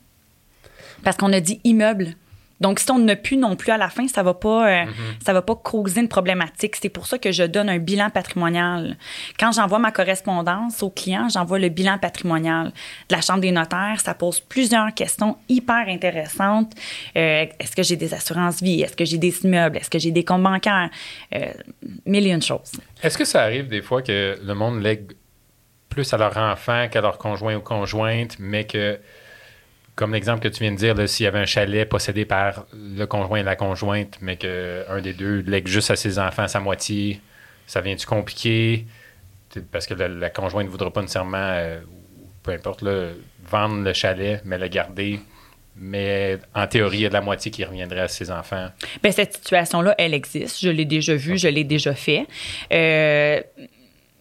[1.02, 2.14] Parce qu'on a dit immeuble.
[2.60, 4.84] Donc, si on n'a plus non plus à la fin, ça va pas, euh,
[5.24, 6.76] ça va pas causer une problématique.
[6.76, 8.96] C'est pour ça que je donne un bilan patrimonial.
[9.38, 12.72] Quand j'envoie ma correspondance au client, j'envoie le bilan patrimonial
[13.08, 14.00] de la Chambre des notaires.
[14.02, 16.72] Ça pose plusieurs questions hyper intéressantes.
[17.16, 18.82] Euh, Est-ce que j'ai des assurances vie?
[18.82, 19.76] Est-ce que j'ai des immeubles?
[19.76, 20.90] Est-ce que j'ai des comptes bancaires?
[21.34, 21.52] Euh,
[22.06, 22.72] mille et une choses.
[23.02, 25.12] Est-ce que ça arrive des fois que le monde lègue
[25.88, 28.98] plus à leur enfant qu'à leur conjoint ou conjointe, mais que,
[29.98, 33.04] comme l'exemple que tu viens de dire, s'il y avait un chalet possédé par le
[33.06, 37.20] conjoint et la conjointe, mais qu'un des deux lègue juste à ses enfants sa moitié,
[37.66, 38.86] ça vient-tu compliqué?
[39.72, 41.80] Parce que la, la conjointe ne voudra pas nécessairement, euh,
[42.44, 43.08] peu importe, là,
[43.50, 45.18] vendre le chalet, mais le garder.
[45.74, 48.68] Mais en théorie, il y a de la moitié qui reviendrait à ses enfants.
[49.02, 50.60] Bien, cette situation-là, elle existe.
[50.60, 52.24] Je l'ai déjà vue, je l'ai déjà fait.
[52.72, 53.40] Euh,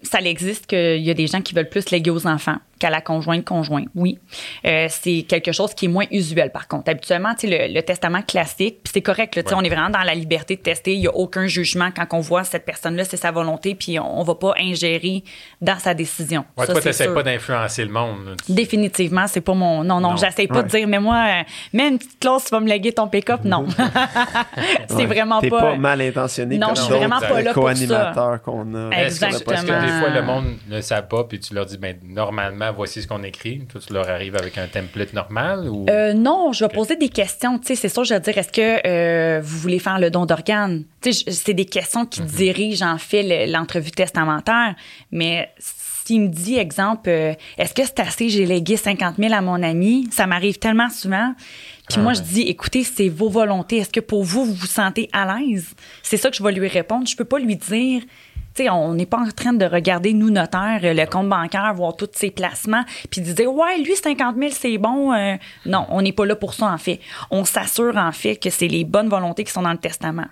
[0.03, 2.57] ça existe qu'il y a des gens qui veulent plus léguer aux enfants.
[2.79, 4.19] qu'à la conjointe conjoint, oui.
[4.63, 6.91] Euh, c'est quelque chose qui est moins usuel, par contre.
[6.91, 9.61] Habituellement, tu sais, le, le testament classique, puis c'est correct, là, tu sais, Ouais.
[9.61, 10.93] on est vraiment dans la liberté de tester.
[10.93, 14.19] Il n'y a aucun jugement quand on voit cette personne-là, c'est sa volonté, puis on,
[14.19, 15.23] on va pas ingérer
[15.59, 16.45] dans sa décision.
[16.55, 18.35] Ouais, Ça, toi, c'est t'essaies pas d'influencer le monde.
[18.47, 19.83] Définitivement, c'est pas mon.
[19.83, 20.15] Non, non, Non.
[20.17, 22.91] j'essaie pas de dire, mais moi, euh, mets une petite clause, tu vas me léguer
[22.91, 23.39] ton pick-up.
[23.43, 23.65] Non.
[24.87, 25.05] c'est Ouais.
[25.07, 25.61] vraiment T'es pas.
[25.61, 28.39] pas mal intentionné Non, comme je suis vraiment pas là pour ça.
[28.45, 28.91] qu'on a.
[29.03, 29.55] Exactement.
[29.99, 33.23] Fois, le monde ne sait pas, puis tu leur dis, ben, normalement, voici ce qu'on
[33.23, 33.59] écrit.
[33.69, 35.85] Toi, tu leur arrives avec un template normal ou?
[35.89, 37.59] Euh, non, je vais poser des questions.
[37.59, 40.25] Tu sais, c'est sûr, je vais dire, est-ce que euh, vous voulez faire le don
[40.25, 40.83] d'organes?
[41.01, 42.27] Tu sais, c'est des questions qui Mhm.
[42.27, 44.75] dirigent, en fait, le- l'entrevue testamentaire.
[45.11, 49.41] Mais s'il me dit, exemple, euh, est-ce que c'est assez, j'ai légué 50 000 à
[49.41, 50.07] mon ami?
[50.11, 51.33] Ça m'arrive tellement souvent.
[51.89, 52.17] Puis Ah moi, ouais.
[52.17, 53.77] je dis, écoutez, c'est vos volontés.
[53.77, 55.67] Est-ce que pour vous, vous vous sentez à l'aise?
[56.03, 57.07] C'est ça que je vais lui répondre.
[57.07, 58.01] Je peux pas lui dire,
[58.69, 62.31] on n'est pas en train de regarder, nous, notaires, le compte bancaire, voir tous ses
[62.31, 65.13] placements, puis de dire, ouais, lui, 50 000, c'est bon.
[65.13, 66.99] Euh, non, on n'est pas là pour ça, en fait.
[67.31, 70.27] On s'assure, en fait, que c'est les bonnes volontés qui sont dans le testament.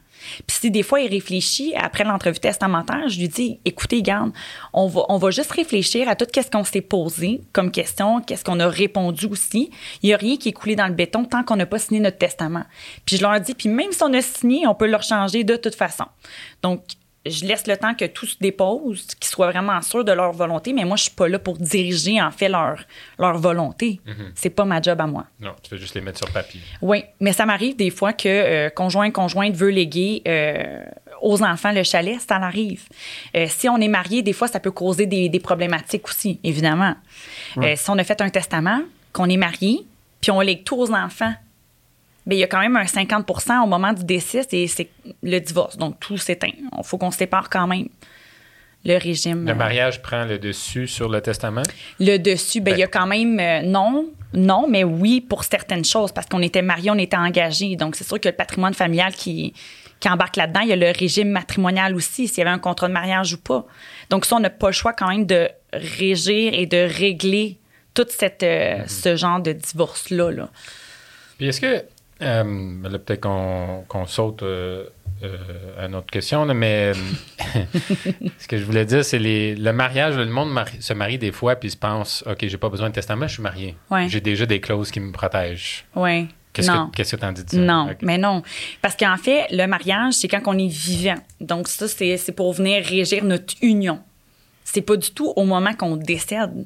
[0.47, 4.31] Puis si des fois, il réfléchit, après l'entrevue testamentaire, je lui dis, écoutez, garde,
[4.73, 8.67] on va, juste réfléchir à tout ce qu'on s'est posé comme question, qu'est-ce qu'on a
[8.67, 9.71] répondu aussi.
[10.01, 11.99] Il n'y a rien qui est coulé dans le béton tant qu'on n'a pas signé
[11.99, 12.63] notre testament.
[13.05, 15.55] Puis je leur dis, puis même si on a signé, on peut le changer de
[15.55, 16.05] toute façon.
[16.61, 16.81] Donc,
[17.25, 20.73] je laisse le temps que tout se dépose, qu'ils soient vraiment sûrs de leur volonté,
[20.73, 22.77] mais moi, je suis pas là pour diriger, en fait, leur,
[23.17, 23.99] leur volonté.
[24.35, 25.25] C'est pas ma job à moi.
[25.39, 26.61] Non, tu fais juste les mettre sur papier.
[26.81, 30.83] Oui, mais ça m'arrive des fois que euh, conjoint conjointe veut léguer euh,
[31.21, 32.83] aux enfants le chalet, ça arrive.
[33.35, 36.95] Euh, si on est marié, des fois, ça peut causer des, des problématiques aussi, évidemment.
[37.75, 38.81] Si on a fait un testament,
[39.13, 39.85] qu'on est marié,
[40.21, 41.33] puis on lègue tout aux enfants,
[42.25, 43.29] bien, il y a quand même un 50
[43.63, 44.89] au moment du décès, c'est c'est
[45.23, 45.77] le divorce.
[45.77, 46.51] Donc, tout s'éteint.
[46.55, 47.87] Il faut qu'on se sépare quand même.
[48.83, 49.45] Le régime.
[49.45, 51.63] Le euh, mariage prend le dessus sur le testament?
[51.99, 55.43] le dessus, ben, Ben- il y a quand même euh, non, non, mais oui pour
[55.43, 57.75] certaines choses parce qu'on était mariés, on était engagés.
[57.75, 59.53] Donc, c'est sûr que le patrimoine familial qui,
[59.99, 62.87] qui embarque là-dedans, il y a le régime matrimonial aussi, s'il y avait un contrat
[62.87, 63.65] de mariage ou pas.
[64.11, 67.57] Donc, ça, on n'a pas le choix quand même de régir et de régler
[67.95, 70.31] tout cette, euh, ce genre de divorce-là.
[70.31, 70.49] Là.
[71.37, 71.83] Puis est-ce que.
[72.21, 74.85] Euh, là, peut-être qu'on qu'on saute euh,
[75.23, 75.37] euh,
[75.81, 76.93] à une autre question, là, mais
[78.37, 80.15] ce que je voulais dire, c'est les, le mariage.
[80.15, 82.93] Le monde mari- se marie des fois, puis se pense OK, j'ai pas besoin de
[82.95, 83.75] testament, je suis marié.
[83.89, 84.07] Ouais.
[84.09, 85.85] J'ai déjà des clauses qui me protègent.
[85.95, 86.27] Oui.
[86.53, 86.87] Qu'est-ce non.
[86.87, 87.57] que que t'en dis de ça?
[87.57, 88.41] Non, mais non.
[88.81, 91.17] Parce qu'en fait, le mariage, c'est quand on est vivant.
[91.41, 93.99] Donc, ça, c'est c'est pour venir régir notre union.
[94.63, 96.65] C'est pas du tout au moment qu'on décède.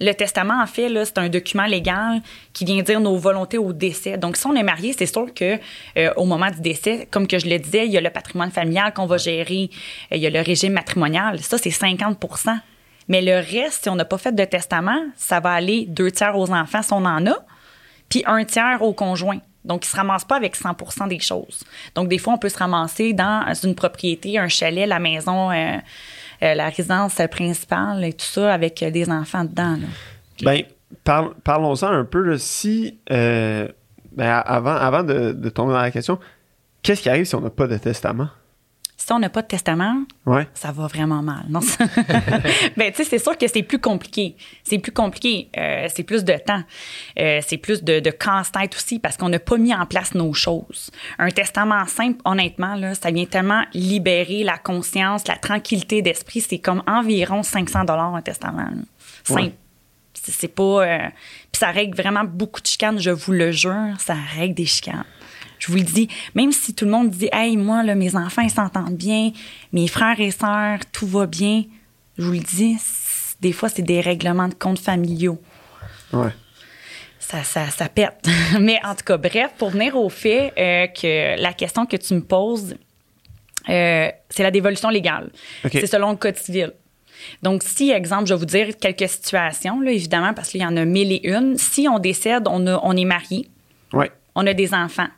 [0.00, 2.20] Le testament, en fait, c'est un document légal
[2.52, 4.16] qui vient dire nos volontés au décès.
[4.16, 5.58] Donc, si on est marié, c'est sûr que
[5.96, 8.52] euh, au moment du décès, comme que je le disais, il y a le patrimoine
[8.52, 9.70] familial qu'on va gérer,
[10.12, 11.40] euh, il y a le régime matrimonial.
[11.40, 12.56] Ça, c'est 50%
[13.08, 16.38] Mais le reste, si on n'a pas fait de testament, ça va aller deux tiers
[16.38, 17.36] aux enfants si on en a,
[18.08, 19.40] puis un tiers au conjoint.
[19.64, 21.64] Donc, ils ne se ramassent pas avec 100% des choses.
[21.94, 25.76] Donc, des fois, on peut se ramasser dans une propriété, un chalet, la maison, euh,
[26.40, 29.76] la résidence principale et tout ça avec euh, des enfants dedans.
[29.76, 29.86] là.
[30.42, 30.62] Ben,
[31.44, 32.22] parlons-en un peu.
[32.22, 32.36] là.
[33.10, 33.68] euh,
[34.12, 36.18] ben, avant, de tomber dans la question,
[36.82, 38.28] qu'est-ce qui arrive si on n'a pas de testament?
[39.00, 40.46] Si on n'a pas de testament, Ouais.
[40.54, 41.44] ça va vraiment mal.
[41.48, 41.60] Non?
[42.76, 44.36] ben, tu sais, c'est sûr que c'est plus compliqué.
[44.64, 45.48] C'est plus compliqué.
[45.56, 46.62] Euh, c'est plus de temps.
[47.18, 50.34] Euh, c'est plus de, de casse-tête aussi parce qu'on n'a pas mis en place nos
[50.34, 50.90] choses.
[51.18, 56.40] Un testament simple, honnêtement, là, ça vient tellement libérer la conscience, la tranquillité d'esprit.
[56.40, 58.68] C'est comme environ 500 dollars un testament.
[58.68, 58.82] là.
[59.24, 59.40] Simple.
[59.42, 59.54] Ouais.
[60.12, 60.62] C'est c'est pas.
[60.84, 60.98] euh,
[61.52, 63.94] Puis ça règle vraiment beaucoup de chicanes, je vous le jure.
[63.98, 65.04] Ça règle des chicanes.
[65.58, 68.42] Je vous le dis, même si tout le monde dit, hey, moi, là, mes enfants,
[68.42, 69.32] ils s'entendent bien,
[69.72, 71.64] mes frères et sœurs, tout va bien,
[72.16, 72.76] je vous le dis,
[73.40, 75.40] des fois, c'est des règlements de comptes familiaux.
[76.12, 76.30] Ouais.
[77.18, 78.26] Ça, ça, ça pète.
[78.60, 82.14] Mais en tout cas, bref, pour venir au fait euh, que la question que tu
[82.14, 82.74] me poses,
[83.68, 85.30] euh, c'est la dévolution légale.
[85.70, 86.72] C'est selon le Code civil.
[87.42, 90.76] Donc, si, exemple, je vais vous dire quelques situations, là, évidemment, parce qu'il y en
[90.76, 91.58] a mille et une.
[91.58, 93.48] Si on décède, on, a- on est marié,
[93.92, 94.10] Ouais.
[94.34, 95.08] on a des enfants.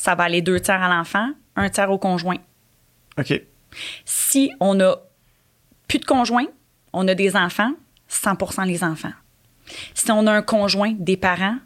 [0.00, 2.38] Ça va aller deux tiers à l'enfant, un tiers au conjoint.
[3.18, 3.38] OK.
[4.06, 4.96] Si on a
[5.88, 6.46] plus de conjoint,
[6.94, 7.72] on a des enfants,
[8.10, 9.12] 100% les enfants.
[9.94, 11.56] Si on a un conjoint, des parents,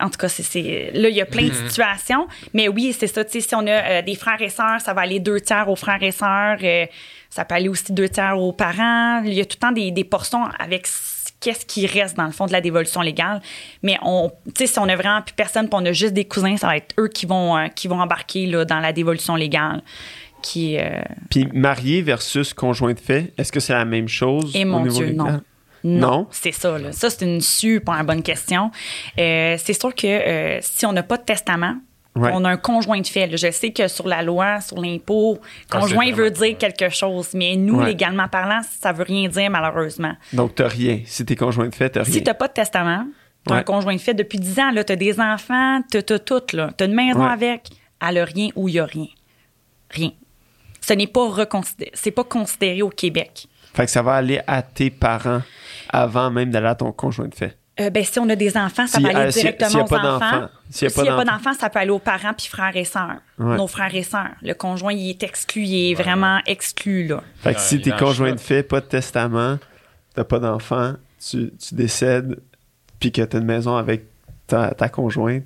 [0.00, 2.28] en tout cas, c'est, c'est- là, il y a plein de situations.
[2.54, 3.22] Mais oui, c'est ça.
[3.28, 6.02] Si on a euh, des frères et sœurs, ça va aller deux tiers aux frères
[6.02, 6.58] et sœurs.
[6.62, 6.86] euh,
[7.28, 9.22] ça peut aller aussi deux tiers aux parents.
[9.24, 10.86] Il y a tout le temps des, des portions avec
[11.42, 13.42] qu'est-ce qui reste dans le fond de la dévolution légale.
[13.82, 16.68] Mais on, si on a vraiment plus personne, puis on a juste des cousins, ça
[16.68, 19.82] va être eux qui vont, euh, qui vont embarquer là, dans la dévolution légale.
[20.42, 24.64] Qui, euh, Puis marié versus conjoint de fait, est-ce que c'est la même chose Et
[24.64, 25.26] au mon niveau Dieu, légal?
[25.26, 25.40] non?
[25.84, 26.26] Non.
[26.30, 26.92] C'est ça, là.
[26.92, 28.70] Ça, c'est une super bonne question.
[29.18, 31.74] Euh, c'est sûr que euh, si on n'a pas de testament,
[32.14, 32.30] Ouais.
[32.34, 33.26] on a un conjoint de fait.
[33.26, 33.36] là.
[33.36, 35.38] Je sais que sur la loi, sur l'impôt,
[35.70, 37.86] Ah, conjoint veut dire quelque chose, mais nous, Ouais.
[37.86, 40.12] légalement parlant, ça veut rien dire, malheureusement.
[40.34, 41.00] Donc, t'as rien.
[41.06, 42.12] Si t'es conjoint de fait, t'as rien.
[42.12, 43.06] Si t'as pas de testament,
[43.46, 43.60] t'as Ouais.
[43.60, 46.70] un conjoint de fait depuis 10 ans, là, t'as des enfants, t'as t'as tout, là.
[46.76, 47.68] T'as une maison avec,
[48.06, 49.06] elle a rien ou il y a rien.
[49.90, 50.10] Rien.
[50.82, 53.46] Ce n'est pas reconsidéré, c'est pas considéré au Québec.
[53.72, 55.40] Fait que ça va aller à tes parents
[55.88, 57.56] avant même d'aller à ton conjoint de fait.
[57.80, 59.78] Euh, ben, si on a des enfants, ça Si- peut aller euh, si- directement s'il
[59.78, 60.48] y a aux enfants.
[60.68, 61.54] S'il y a S'il pas n'y a pas d'enfants.
[61.54, 63.16] ça peut aller aux parents puis frères et sœurs.
[63.38, 63.56] Ouais.
[63.56, 64.30] Nos frères et sœurs.
[64.42, 67.22] Le conjoint, il est exclu, il est vraiment exclu, là.
[67.42, 69.58] Fait que Ouais, si t'es conjoint de fait, pas de testament,
[70.14, 70.94] t'as pas d'enfant,
[71.26, 72.38] tu, tu décèdes,
[73.00, 74.04] puis que t'as une maison avec
[74.46, 75.44] ta, ta conjointe,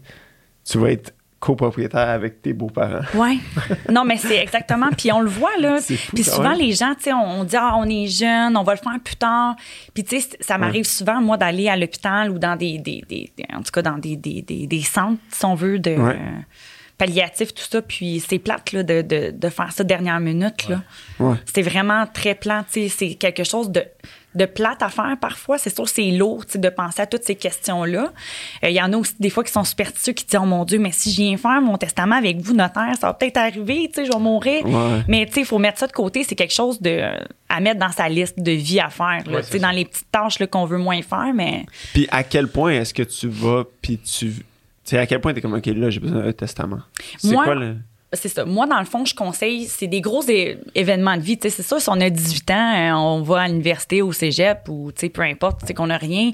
[0.69, 3.05] tu vas être copropriétaire avec tes beaux-parents.
[3.15, 3.37] Ouais.
[3.91, 4.89] non, mais c'est exactement.
[4.97, 5.79] Puis on le voit, là.
[6.15, 8.73] Puis souvent, les gens, tu sais, on, on dit, ah, on est jeune, on va
[8.73, 9.55] le faire plus tard.
[9.95, 13.31] Puis, tu sais, ça m'arrive souvent, moi, d'aller à l'hôpital ou dans des, des, des-
[13.55, 15.91] en tout cas, dans des, des, des, des centres, si on veut, de.
[15.91, 16.15] Ouais.
[16.19, 16.41] euh,
[16.99, 20.69] palliatifs, tout ça, puis c'est plate là, de, de, de faire ça dernière minute.
[20.69, 20.83] Là.
[21.21, 21.37] Ouais.
[21.53, 22.67] C'est vraiment très plate.
[22.73, 23.85] tu sais, C'est quelque chose de,
[24.35, 25.59] de plate à faire parfois.
[25.59, 28.13] C'est sûr, c'est lourd tu sais, de penser à toutes ces questions-là.
[28.65, 30.65] Euh, Il y en a aussi des fois qui sont superstitieux qui disent Oh mon
[30.65, 33.91] Dieu, mais si je viens faire mon testament avec vous, notaire, ça va peut-être arriver,
[33.93, 34.65] tu sais, je vais mourir.
[34.65, 35.03] Ouais.
[35.07, 36.25] Mais tu sais, il faut mettre ça de côté.
[36.25, 37.03] C'est quelque chose de,
[37.51, 39.23] à mettre dans sa liste de vie à faire.
[39.27, 39.41] là.
[39.61, 41.67] Dans les petites tâches là, qu'on veut moins faire, mais.
[41.93, 44.33] Puis à quel point est-ce que tu vas, puis tu.
[44.87, 46.79] Sais, à quel point t'es comme, OK, là, j'ai besoin d'un testament.
[47.19, 47.77] C'est Moi- quoi le.
[48.13, 48.45] C'est ça.
[48.45, 50.23] Moi, dans le fond, je conseille, c'est des gros
[50.75, 51.37] événements de vie.
[51.37, 54.13] Tu sais, C'est ça, si on a 18 ans, euh, on va à l'université, au
[54.13, 56.31] cégep, ou tu sais, peu importe, tu sais, qu'on n'a rien,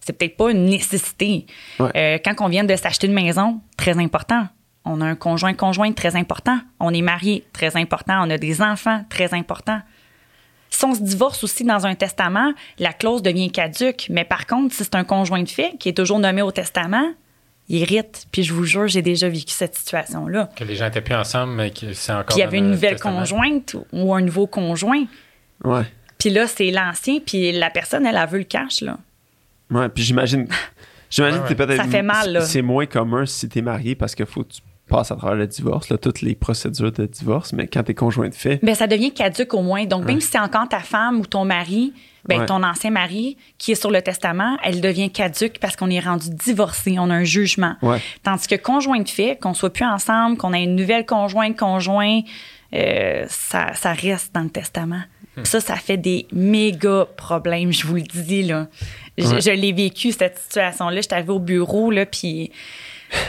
[0.00, 1.46] c'est peut-être pas une nécessité.
[1.78, 1.90] Ouais.
[1.94, 4.48] Euh, quand on vient de s'acheter une maison, très important.
[4.84, 6.58] On a un conjoint conjoint très important.
[6.80, 8.14] On est marié, très important.
[8.26, 9.80] On a des enfants, très important.
[10.70, 14.06] Si on se divorce aussi dans un testament, la clause devient caduque.
[14.08, 17.12] Mais par contre, si c'est un conjoint de fait qui est toujours nommé au testament,
[17.72, 18.26] il hérite.
[18.30, 20.50] Puis je vous jure, j'ai déjà vécu cette situation-là.
[20.54, 22.26] Que les gens étaient plus ensemble, mais que c'est encore.
[22.26, 23.20] Puis il y avait une le nouvelle testament.
[23.20, 25.04] conjointe ou un nouveau conjoint.
[25.64, 25.84] Ouais.
[26.18, 28.98] Puis là, c'est l'ancien, puis la personne, elle a vu le cash, là.
[29.70, 30.46] Ouais, puis j'imagine.
[31.10, 31.82] J'imagine Ouais, que t'es peut-être.
[31.82, 32.40] Ça fait mal, là.
[32.42, 35.46] C'est moins commun si t'es marié parce qu'il faut que tu passes à travers le
[35.46, 38.58] divorce, là, toutes les procédures de divorce, mais quand t'es conjoint de fait.
[38.62, 39.84] Ben, ça devient caduque au moins.
[39.86, 41.92] Donc, même si c'est encore ta femme ou ton mari,
[42.28, 42.46] ben, Ouais.
[42.46, 46.28] ton ancien mari qui est sur le testament, elle devient caduque parce qu'on est rendu
[46.30, 46.96] divorcé.
[46.98, 47.74] On a un jugement.
[47.82, 48.00] Ouais.
[48.22, 52.20] Tandis que conjoint de fait, qu'on soit plus ensemble, qu'on ait une nouvelle conjointe, conjoint,
[52.74, 55.00] euh, ça, ça reste dans le testament.
[55.36, 58.68] Puis Ça, ça fait des méga problèmes, je vous le dis, là.
[59.16, 59.40] Je, Ouais.
[59.40, 61.00] je l'ai vécu, cette situation-là.
[61.00, 62.50] J'étais arrivée au bureau, là, puis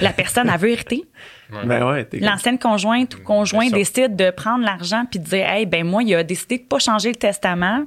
[0.02, 1.04] la personne, elle veut hériter.
[1.66, 3.78] Ben ouais, L'ancienne conjointe ou conjoint Bien sûr.
[3.78, 6.80] décide de prendre l'argent puis de dire Hey, ben moi, il a décidé de pas
[6.80, 7.86] changer le testament.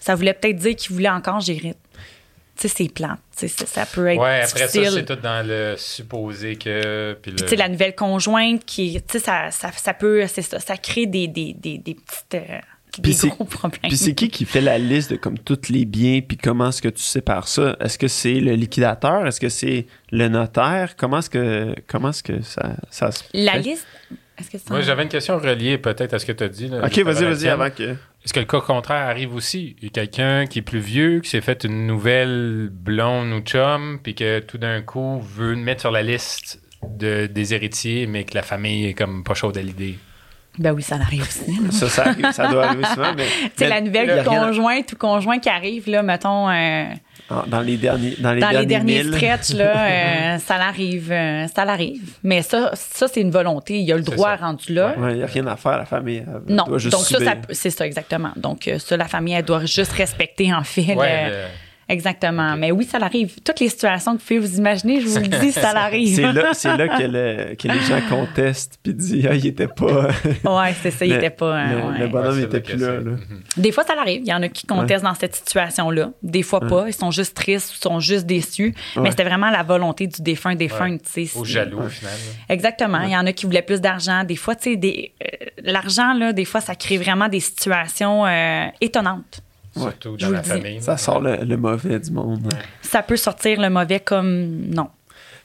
[0.00, 1.74] Ça voulait peut-être dire qu'il voulait encore gérer.
[2.58, 3.18] Tu sais, c'est plate.
[3.32, 7.18] Ça, ça peut être Ouais, après ça, c'est tout dans le supposé que.
[7.20, 10.40] Puis le- tu sais, la nouvelle conjointe qui, tu sais, ça, ça, ça peut, c'est
[10.42, 12.58] ça, ça crée des, des, des, des petites, euh,
[13.02, 13.80] des c'est- gros problèmes.
[13.82, 16.82] Puis c'est qui qui fait la liste de comme tous les biens, puis comment est-ce
[16.82, 17.76] que tu sépares ça?
[17.80, 19.26] Est-ce que c'est le liquidateur?
[19.26, 20.96] Est-ce que c'est le notaire?
[20.96, 23.60] Comment est-ce que, comment est-ce que ça, ça se La fait?
[23.60, 23.86] liste,
[24.38, 26.68] est-ce que c'est Moi, j'avais une question reliée peut-être à ce que tu as dit.
[26.68, 27.82] là, Ok, vas-y, vas-y, avant que...
[28.24, 29.76] Est-ce que le cas contraire arrive aussi?
[29.78, 33.40] Il y a quelqu'un qui est plus vieux, qui s'est fait une nouvelle blonde ou
[33.40, 36.60] chum, puis que tout d'un coup veut le mettre sur la liste
[36.98, 39.96] de, des héritiers, mais que la famille est comme pas chaude à l'idée.
[40.58, 41.50] Ben oui, ça arrive aussi.
[41.62, 41.70] là.
[41.70, 43.24] Ça, ça, arrive- ça doit arriver souvent, mais...
[43.42, 46.84] Tu sais, mais la nouvelle a rien- conjointe ou conjoint qui arrive, là, mettons, euh,
[47.28, 49.86] Ah, Dans les derniers Dans les dans derniers derniers stretches, là,
[50.34, 51.10] euh, ça l'arrive.
[51.10, 52.00] euh, ça l'arrive.
[52.22, 53.78] Mais ça, ça c'est une volonté.
[53.80, 54.46] Il y a le droit ça.
[54.46, 54.94] rendu là.
[54.96, 56.22] Ouais, il n'y a rien à faire, la famille.
[56.48, 57.26] elle Non, doit juste donc ça, subir.
[57.32, 58.30] ça, c'est ça exactement.
[58.36, 60.94] Donc ça, la famille, elle doit juste respecter en fait.
[60.94, 61.34] Ouais, le-
[61.88, 62.56] Exactement.
[62.56, 63.36] Mais oui, ça l'arrive.
[63.44, 66.16] Toutes les situations que vous pouvez vous imaginer, je vous le dis, ça l'arrive.
[66.16, 69.68] C'est là, c'est là que, le- que les gens contestent puis disent ah, il était
[69.68, 70.08] pas.
[70.44, 71.56] Ouais, c'est ça, il était pas.
[71.56, 71.98] euh, le- ouais.
[72.00, 73.00] le bonhomme Ouais, était plus là.
[73.00, 73.18] Mhm.
[73.56, 74.20] Des fois, ça l'arrive.
[74.24, 76.10] Il y en a qui contestent dans cette situation-là.
[76.24, 76.84] Des fois pas.
[76.88, 78.74] Ils sont juste tristes, ils sont juste déçus.
[78.96, 79.02] Ouais.
[79.02, 80.90] Mais c'était vraiment la volonté du défunt, défunt.
[80.90, 80.98] Ouais.
[80.98, 81.38] tu sais.
[81.38, 82.12] Au jaloux, au final.
[82.12, 82.54] là.
[82.54, 83.00] Exactement.
[83.02, 84.24] Il y en a qui voulaient plus d'argent.
[84.24, 88.26] Des fois, tu sais, des, euh, l'argent, là, des fois, ça crée vraiment des situations
[88.26, 89.40] euh, étonnantes.
[89.80, 90.50] Surtout Je dans vous la le dis.
[90.50, 90.82] famille.
[90.82, 92.52] Ça sort le, le mauvais du monde.
[92.82, 94.88] Ça peut sortir le mauvais comme non.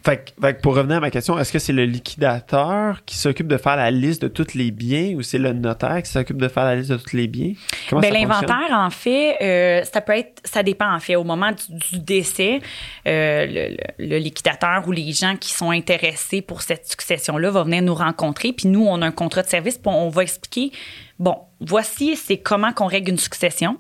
[0.04, 3.15] Fait, que- fait que pour revenir à ma question, est-ce que c'est le liquidateur qui
[3.17, 6.38] s'occupe de faire la liste de tous les biens ou c'est le notaire qui s'occupe
[6.38, 7.54] de faire la liste de tous les biens?
[7.88, 11.15] Comment Ben, l'inventaire, en fait, euh, ça peut être, ça dépend en fait.
[11.15, 12.62] Au moment du, du décès,
[13.08, 17.63] euh, le, le- le liquidateur ou les gens qui sont intéressés pour cette succession-là vont
[17.63, 18.54] venir nous rencontrer.
[18.54, 20.72] Puis nous, on a un contrat de service, puis on va expliquer.
[21.20, 23.78] Bon, voici, c'est comment qu'on règle une succession.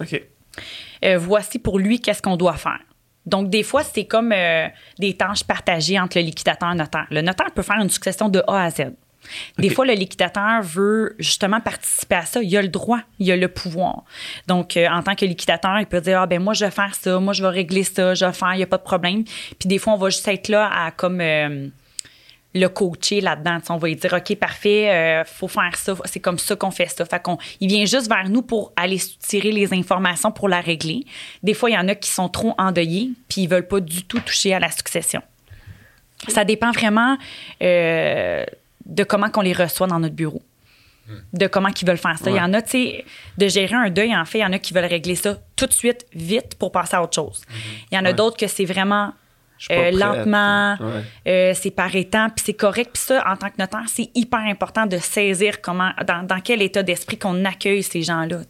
[0.00, 0.22] OK.
[1.04, 2.80] Euh, voici pour lui qu'est-ce qu'on doit faire.
[3.26, 4.66] Donc, des fois, c'est comme euh,
[4.98, 7.06] des tâches partagées entre le liquidateur et le notaire.
[7.10, 8.92] Le notaire peut faire une succession de A à Z.
[9.58, 12.40] Des fois, le liquidateur veut justement participer à ça.
[12.42, 14.04] Il a le droit, il a le pouvoir.
[14.46, 16.94] Donc, euh, en tant que liquidateur, il peut dire Ah, ben moi, je vais faire
[16.94, 19.24] ça, moi, je vais régler ça, je vais faire, il n'y a pas de problème.
[19.24, 21.20] Puis, des fois, on va juste être là à comme.
[21.20, 21.68] euh,
[22.54, 23.58] le coacher là-dedans.
[23.68, 25.94] On va lui dire, OK, parfait, euh, faut faire ça.
[26.06, 27.04] C'est comme ça qu'on fait ça.
[27.04, 31.04] Fait qu'on, il vient juste vers nous pour aller tirer les informations pour la régler.
[31.42, 34.04] Des fois, il y en a qui sont trop endeuillés puis ils veulent pas du
[34.04, 35.20] tout toucher à la succession.
[36.28, 37.16] Ça dépend vraiment
[37.62, 38.44] euh,
[38.86, 40.42] de comment qu'on les reçoit dans notre bureau.
[41.32, 42.28] De comment ils veulent faire ça.
[42.28, 43.04] Il y en a, tu sais,
[43.38, 45.66] de gérer un deuil, en fait, il y en a qui veulent régler ça tout
[45.66, 47.42] de suite, vite, pour passer à autre chose.
[47.90, 48.14] Il y en a Ouais.
[48.14, 49.12] d'autres que c'est vraiment
[49.70, 51.02] euh, lentement, Ouais.
[51.26, 52.90] euh, c'est par étapes, puis c'est correct.
[52.94, 56.62] Puis ça, en tant que notaire, c'est hyper important de saisir comment, dans, dans quel
[56.62, 58.40] état d'esprit qu'on accueille ces gens-là.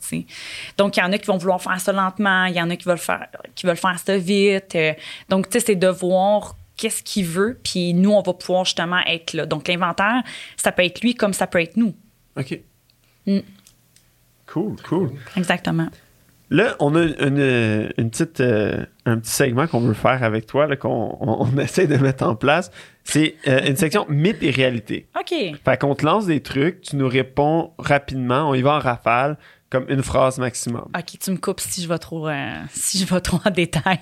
[0.77, 2.77] Donc, il y en a qui vont vouloir faire ça lentement, il y en a
[2.77, 4.75] qui veulent faire, qui veulent faire ça vite.
[4.75, 4.93] euh,
[5.29, 9.01] donc, tu sais, c'est de voir qu'est-ce qu'il veut, puis nous, on va pouvoir justement
[9.07, 9.47] être là.
[9.47, 10.23] Donc, l'inventaire,
[10.57, 11.95] ça peut être lui comme ça peut être nous.
[12.37, 12.61] OK.
[13.27, 13.39] Mm.
[14.47, 15.11] Cool, cool.
[15.37, 15.89] Exactement.
[16.51, 20.67] Là, on a une, une petite, euh, un petit segment qu'on veut faire avec toi,
[20.67, 22.71] là, qu'on on, on essaie de mettre en place.
[23.05, 25.09] C'est euh, une section mythes et réalités.
[25.19, 25.35] OK.
[25.65, 29.37] Fait qu'on te lance des trucs, tu nous réponds rapidement, on y va en rafale,
[29.71, 30.87] comme une phrase maximum.
[30.97, 33.99] OK, tu me coupes si je vais trop, euh, si je vais trop en détail.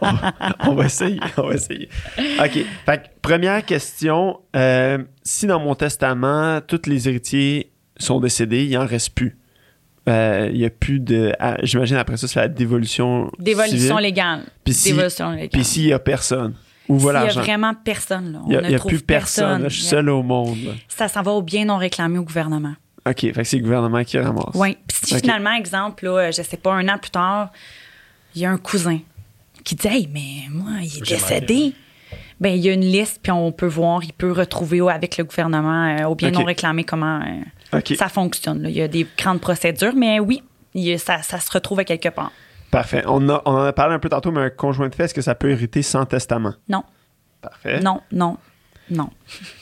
[0.66, 1.88] on va essayer, on va essayer.
[2.18, 2.64] OK.
[2.86, 4.40] Fait que, première question,
[5.22, 9.38] si dans mon testament, tous les héritiers sont décédés, il en reste plus.
[10.08, 11.32] Euh, Il y a plus de...
[11.38, 14.42] ah, J'imagine après ça, c'est la dévolution Dévolution légale.
[14.64, 15.48] Puis si- Dévolution légale.
[15.50, 16.54] Puis s'il y a personne,
[16.88, 18.40] où va S'il y a vraiment personne, là.
[18.44, 19.62] On Il y a, ne il y a trouve plus personne.
[19.62, 20.58] là, je suis Il seul au monde.
[20.88, 22.74] Ça s'en va au bien non réclamé au gouvernement.
[23.08, 24.54] OK, fait que c'est le gouvernement qui ramasse.
[24.54, 24.76] Oui.
[24.86, 27.50] Puis si finalement, exemple, là, je sais pas, un an plus tard,
[28.34, 28.98] il y a un cousin
[29.62, 31.72] qui dit Hey, mais moi, il est décédé.
[32.40, 35.24] Ben, il y a une liste, puis on peut voir, il peut retrouver avec le
[35.24, 37.40] gouvernement euh, au bien non réclamé comment euh,
[37.96, 38.62] Ça fonctionne.
[38.62, 38.68] là.
[38.70, 40.42] Il y a des grandes procédures, mais oui,
[40.74, 42.32] il ça, ça se retrouve à quelque part.
[42.70, 43.02] parfait.
[43.06, 45.14] On, a- on en a parlé un peu tantôt, mais un conjoint de fait, est-ce
[45.14, 46.54] que ça peut hériter sans testament?
[46.68, 46.82] Non,
[47.40, 47.80] Parfait.
[47.80, 48.36] non, non,
[48.90, 49.10] non.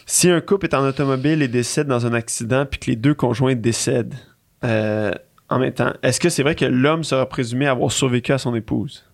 [0.07, 3.15] Si un couple est en automobile et décède dans un accident, puis que les deux
[3.15, 4.15] conjoints décèdent
[4.65, 5.13] euh,
[5.49, 8.55] en même temps, est-ce que c'est vrai que l'homme sera présumé avoir survécu à son
[8.55, 9.05] épouse?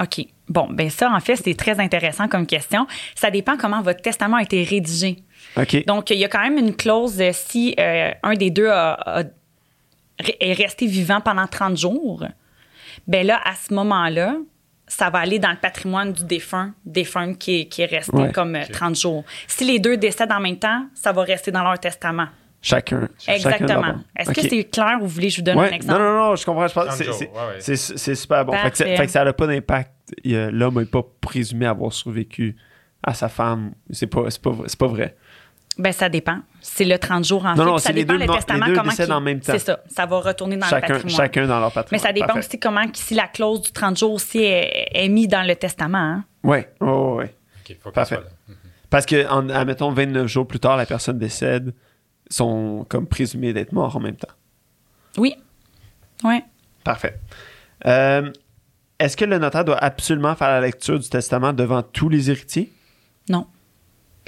[0.00, 0.26] OK.
[0.48, 2.86] Bon, ben ça, en fait, c'est très intéressant comme question.
[3.14, 5.16] Ça dépend comment votre testament a été rédigé.
[5.56, 5.84] OK.
[5.86, 8.92] Donc, il y a quand même une clause euh, si euh, un des deux a-
[9.20, 9.22] a-
[10.40, 12.24] est resté vivant pendant 30 jours.
[13.06, 14.36] Ben là, à ce moment-là,
[14.88, 18.30] ça va aller dans le patrimoine du défunt, défunt qui est, qui est resté Ouais.
[18.32, 19.24] comme euh, 30 jours.
[19.48, 22.28] Si les deux décèdent en même temps, ça va rester dans leur testament.
[22.62, 23.08] Chacun.
[23.28, 23.96] Exactement.
[24.16, 25.98] Est-ce que c'est clair ou vous voulez que je vous donne Ouais, un exemple?
[26.00, 26.66] Non, non, non, je comprends.
[26.66, 26.96] Je pense, 30
[27.60, 28.52] c'est, super bon.
[28.52, 29.92] Fait que, fait ça n'a pas d'impact.
[30.24, 32.56] L'homme n'est pas présumé avoir survécu
[33.04, 33.72] à sa femme.
[33.90, 35.16] C'est pas, c'est pas, c'est pas vrai.
[35.78, 36.38] Ben, ça dépend.
[36.60, 37.64] C'est le 30 jours en Non, fait.
[37.64, 39.40] non, ça c'est les dépend deux- le non, testament, les deux comment décèdent en même
[39.40, 39.52] temps.
[39.52, 39.80] C'est ça.
[39.88, 41.16] Ça va retourner dans Chacun, le patrimoine.
[41.16, 42.02] chacun dans leur Mais patrimoine.
[42.06, 42.38] ça dépend Parfait.
[42.48, 46.22] aussi comment, si la clause du 30 jours aussi est, est mise dans le testament.
[46.42, 47.24] Ouais, ouais, ouais, ouais.
[47.24, 47.30] OK,
[47.78, 48.14] faut qu'elle Parfait.
[48.14, 48.54] soit là.
[48.88, 51.74] Parce que, en, admettons, 29 jours plus tard, la personne décède,
[52.30, 54.32] sont comme présumés d'être morts en même temps.
[55.16, 55.34] Oui.
[56.24, 56.42] Oui.
[56.84, 57.18] Parfait.
[57.86, 58.30] Euh,
[58.98, 62.72] est-ce que le notaire doit absolument faire la lecture du testament devant tous les héritiers?
[63.28, 63.46] Non.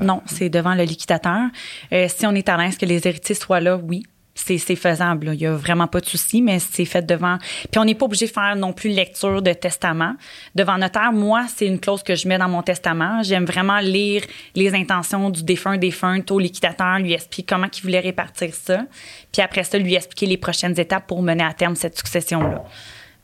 [0.00, 1.48] Non, c'est devant le liquidateur.
[1.92, 4.04] Euh, si on est à l'aise que les héritiers soient là, oui.
[4.38, 5.30] C'est faisable.
[5.34, 7.38] Il n'y a vraiment pas de souci, mais c'est fait devant.
[7.70, 10.14] Puis on n'est pas obligé de faire non plus lecture de testament.
[10.54, 13.22] Devant notaire, moi, c'est une clause que je mets dans mon testament.
[13.22, 14.22] J'aime vraiment lire
[14.54, 18.84] les intentions du défunt, défunte au liquidateur, lui expliquer comment il voulait répartir ça.
[19.32, 22.64] Puis après ça, lui expliquer les prochaines étapes pour mener à terme cette succession-là.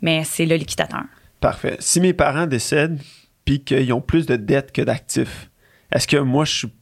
[0.02, 1.04] Mais c'est le liquidateur.
[1.40, 1.76] Parfait.
[1.78, 3.00] Si mes parents décèdent
[3.44, 5.50] puis qu'ils ont plus de dettes que d'actifs,
[5.92, 6.72] est-ce que moi, je suis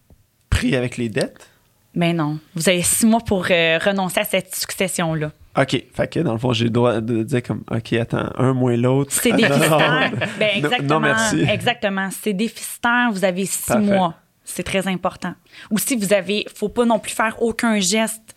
[0.51, 1.49] pris avec les dettes?
[1.95, 2.39] Mais non.
[2.55, 5.31] Vous avez six mois pour euh, renoncer à cette succession-là.
[5.59, 5.83] OK.
[5.95, 8.77] Fait que dans le fond, j'ai le droit de dire comme, OK, attends, un moins
[8.77, 9.13] l'autre.
[9.13, 10.13] C'est déficitaire.
[10.39, 10.89] Ben, exactement.
[10.89, 11.41] non, merci.
[11.41, 12.09] Exactement.
[12.11, 13.09] C'est déficitaire.
[13.13, 13.83] Vous avez six Parfait.
[13.83, 14.15] mois.
[14.45, 15.35] C'est très important.
[15.71, 18.35] Ou si vous avez, faut pas non plus faire aucun geste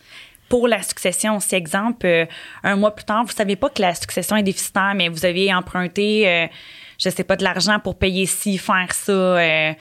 [0.50, 1.40] pour la succession.
[1.40, 2.26] C'est exemple, euh,
[2.64, 5.52] un mois plus tard, vous savez pas que la succession est déficitaire, mais vous avez
[5.54, 6.46] emprunté, euh,
[7.04, 9.12] je sais pas, de l'argent pour payer ci, faire ça.
[9.12, 9.74] euh,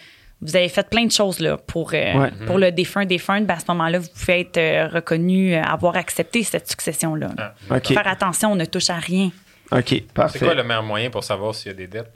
[0.44, 2.30] vous avez fait plein de choses là pour euh, Ouais.
[2.46, 3.40] pour le défunt défunt.
[3.40, 7.28] Ben, à ce moment-là, vous pouvez être euh, reconnu euh, avoir accepté cette succession là.
[7.38, 7.80] Ah.
[7.80, 9.30] Faire attention, on ne touche à rien.
[9.72, 10.38] OK, C'est parfait.
[10.40, 12.12] quoi le meilleur moyen pour savoir s'il y a des dettes?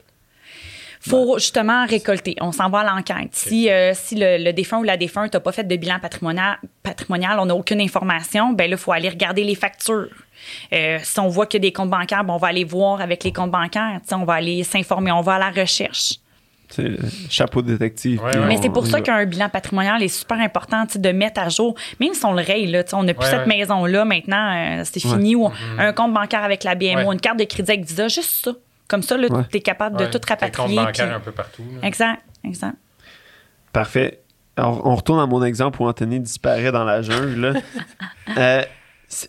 [1.01, 2.35] faut justement récolter.
[2.41, 3.29] On s'en va à l'enquête.
[3.31, 6.57] Si, euh, si le, le défunt ou la défunte n'a pas fait de bilan patrimonial,
[6.83, 10.09] patrimonial on n'a aucune information, ben là, il faut aller regarder les factures.
[10.73, 12.99] Euh, si on voit qu'il y a des comptes bancaires, ben on va aller voir
[12.99, 14.01] avec les comptes bancaires.
[14.11, 16.15] On va aller s'informer, on va à la recherche.
[16.71, 16.97] C'est le
[17.29, 18.21] chapeau de détective.
[18.23, 18.45] Ouais, puis ouais.
[18.47, 21.49] Mais c'est pour ça qu'un bilan patrimonial est super important tu sais, de mettre à
[21.49, 21.75] jour.
[21.99, 23.57] Même si on le raye, là, tu sais, on n'a plus Ouais, cette ouais.
[23.57, 25.11] maison-là maintenant, euh, c'est Ouais.
[25.13, 25.35] fini.
[25.35, 25.49] Ou
[25.79, 27.13] un compte bancaire avec la BMO, Ouais.
[27.15, 28.51] une carte de crédit avec Visa, juste ça.
[28.87, 29.27] Comme ça, Ouais.
[29.51, 30.75] tu es capable de tout rapatrier.
[30.75, 31.63] bancaires puis- un peu partout.
[31.81, 31.87] là.
[31.87, 32.75] Exact, exact.
[33.73, 34.21] Parfait.
[34.57, 37.53] Alors, on retourne à mon exemple où Anthony disparaît dans la jungle.
[38.37, 38.61] Euh,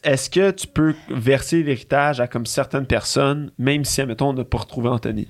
[0.05, 4.45] Est-ce que tu peux verser l'héritage à comme certaines personnes, même si, admettons, on n'a
[4.45, 5.27] pas retrouvé Anthony?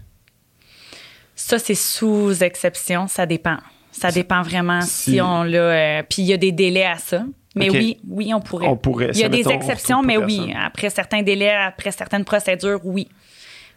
[1.47, 3.57] Ça, c'est sous exception, ça dépend.
[3.93, 5.59] Ça dépend vraiment si, Si- on l'a.
[5.59, 7.25] euh, puis il y a des délais à ça.
[7.57, 8.69] Mais oui, oui, on pourrait.
[8.69, 9.11] On pourrait.
[9.15, 13.09] Il y a des exceptions, mais oui, après certains délais, après certaines procédures, oui.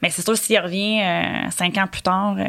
[0.01, 2.45] Mais c'est sûr, s'il revient euh, cinq ans plus tard, euh,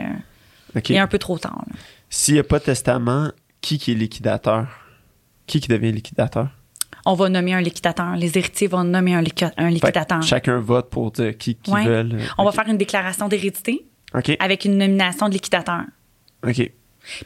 [0.76, 0.90] OK.
[0.90, 1.64] il est un peu trop tard.
[2.10, 3.30] S'il n'y a pas de testament,
[3.62, 4.66] qui qui est liquidateur?
[5.46, 6.48] Qui qui devient liquidateur?
[7.06, 8.16] On va nommer un liquidateur.
[8.16, 10.22] Les héritiers vont nommer un, liqui- un liquidateur.
[10.22, 11.84] chacun vote pour dire qui, qui Ouais.
[11.86, 12.18] veulent.
[12.38, 13.86] On va faire une déclaration d'hérédité
[14.38, 15.82] Avec une nomination de liquidateur.
[16.46, 16.70] OK.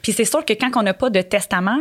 [0.02, 1.78] Puis c'est sûr que quand on n'a pas de testament,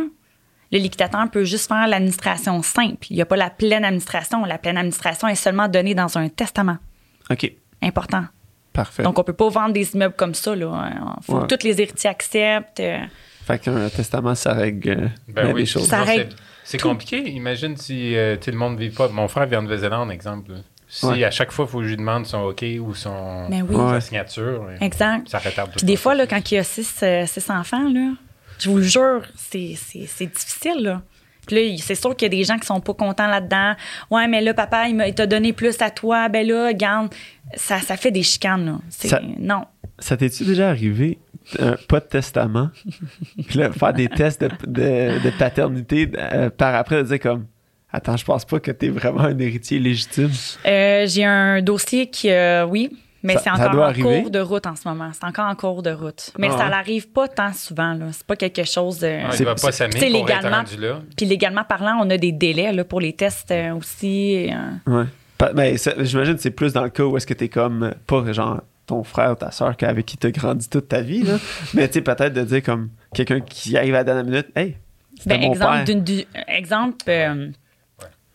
[0.70, 3.06] le liquidateur peut juste faire l'administration simple.
[3.10, 4.44] Il n'y a pas la pleine administration.
[4.44, 6.76] La pleine administration est seulement donnée dans un testament.
[7.30, 7.50] OK.
[7.82, 8.24] Important.
[8.72, 9.02] Parfait.
[9.02, 10.54] Donc, on peut pas vendre des immeubles comme ça.
[10.54, 10.60] Il
[11.22, 11.46] faut Ouais.
[11.48, 12.80] que tous les héritiers acceptent.
[12.80, 12.98] euh,
[13.46, 15.86] Fait qu'un testament, ça règle euh, Ben oui, des choses.
[15.88, 16.28] Ça règle
[16.64, 17.28] C'est compliqué.
[17.30, 19.08] Imagine si euh, tout le monde ne vit pas.
[19.08, 20.52] Mon frère vient de Nouvelle-Zélande, exemple.
[20.90, 21.22] Si Ouais.
[21.24, 23.76] à chaque fois, il faut que je lui demande son OK ou son Mais oui.
[23.76, 23.90] Ouais.
[23.92, 25.28] sa signature, ouais, Exact.
[25.28, 27.88] ça retarde tout Puis des fois, là, quand il y a six, euh, six enfants,
[27.92, 28.12] là,
[28.58, 30.82] je vous le jure, c'est, c'est, c'est difficile.
[30.82, 31.02] Là.
[31.46, 33.74] Puis là, c'est sûr qu'il y a des gens qui sont pas contents là-dedans.
[34.10, 36.28] Ouais, mais là, papa, il, m'a- il t'a donné plus à toi.
[36.30, 37.14] Ben là, garde.
[37.54, 38.64] Ça, ça fait des chicanes.
[38.66, 38.78] Là.
[38.88, 39.64] C'est, Ça- Non.
[39.98, 41.18] Ça t'est-tu déjà arrivé,
[41.60, 42.70] euh, pas de testament,
[43.48, 47.46] puis là, faire des tests de, de- de paternité euh, par après, de dire comme,
[47.92, 50.30] attends, je pense pas que t'es vraiment un héritier légitime.
[50.66, 52.90] Euh, j'ai un dossier qui, euh, oui,
[53.22, 54.22] mais Ça- c'est encore en arriver?
[54.22, 55.10] cours de route en ce moment.
[55.12, 56.30] C'est encore en cours de route.
[56.38, 57.94] Mais Ah ça n'arrive pas tant souvent.
[57.94, 58.06] Là.
[58.12, 59.06] C'est pas quelque chose de.
[59.24, 61.00] Ah, C'est- il va pas s'amener tu être légalement- rendu là.
[61.16, 64.48] Puis légalement parlant, on a des délais là, pour les tests euh, aussi.
[64.52, 64.56] euh.
[65.00, 65.04] Ouais.
[65.54, 67.90] Mais ça- j'imagine que c'est plus dans le cas où est-ce que t'es comme, euh,
[68.06, 71.34] pas genre ton frère ou ta soeur avec qui t'as grandi toute ta vie, là.
[71.74, 74.76] mais tu sais, peut-être de dire comme quelqu'un qui arrive à la dernière minute, hey,
[75.26, 75.84] Ben, mon exemple, père.
[75.84, 77.48] d'une, du- exemple, euh,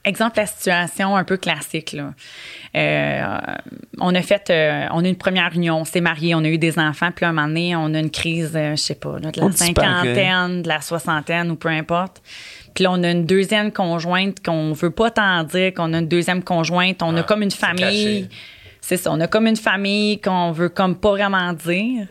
[0.06, 1.94] exemple, la situation un peu classique.
[1.94, 2.14] Là.
[2.76, 3.38] Euh,
[4.00, 6.48] on a fait, euh, on a eu une première union, on s'est mariés, on a
[6.50, 8.96] eu des enfants, puis là, un moment donné, on a une crise, euh, je sais
[8.96, 12.22] pas, là, de la On cinquantaine, de la soixantaine ou peu importe.
[12.74, 16.08] Puis là, on a une deuxième conjointe qu'on veut pas tant dire qu'on a une
[16.08, 17.04] deuxième conjointe.
[17.04, 18.28] On a Ah, comme une famille.
[18.82, 19.12] C'est ça.
[19.14, 22.08] On a comme une famille qu'on veut comme pas vraiment dire.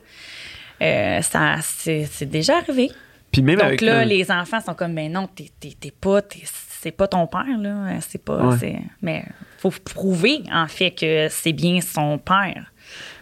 [0.80, 2.90] Ça, c'est, déjà arrivé.
[3.30, 5.90] Puis même Donc avec là, un- les enfants sont comme, mais non, t'es, t'es, t'es
[5.90, 6.42] pas, t'es-
[6.82, 8.00] c'est pas ton père, là.
[8.00, 8.46] C'est pas.
[8.48, 8.56] Ouais.
[8.58, 9.24] c'est- mais
[9.58, 12.72] faut prouver, en fait, que c'est bien son père.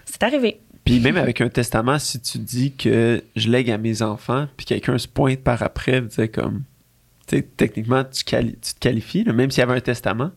[0.04, 0.60] C'est arrivé.
[0.84, 4.64] Puis même avec un testament, si tu dis que je lègue à mes enfants, puis
[4.66, 6.62] quelqu'un se pointe par après, dire comme,
[7.28, 10.30] tu sais, techniquement, tu, quali- tu te qualifies, là, même s'il y avait un testament.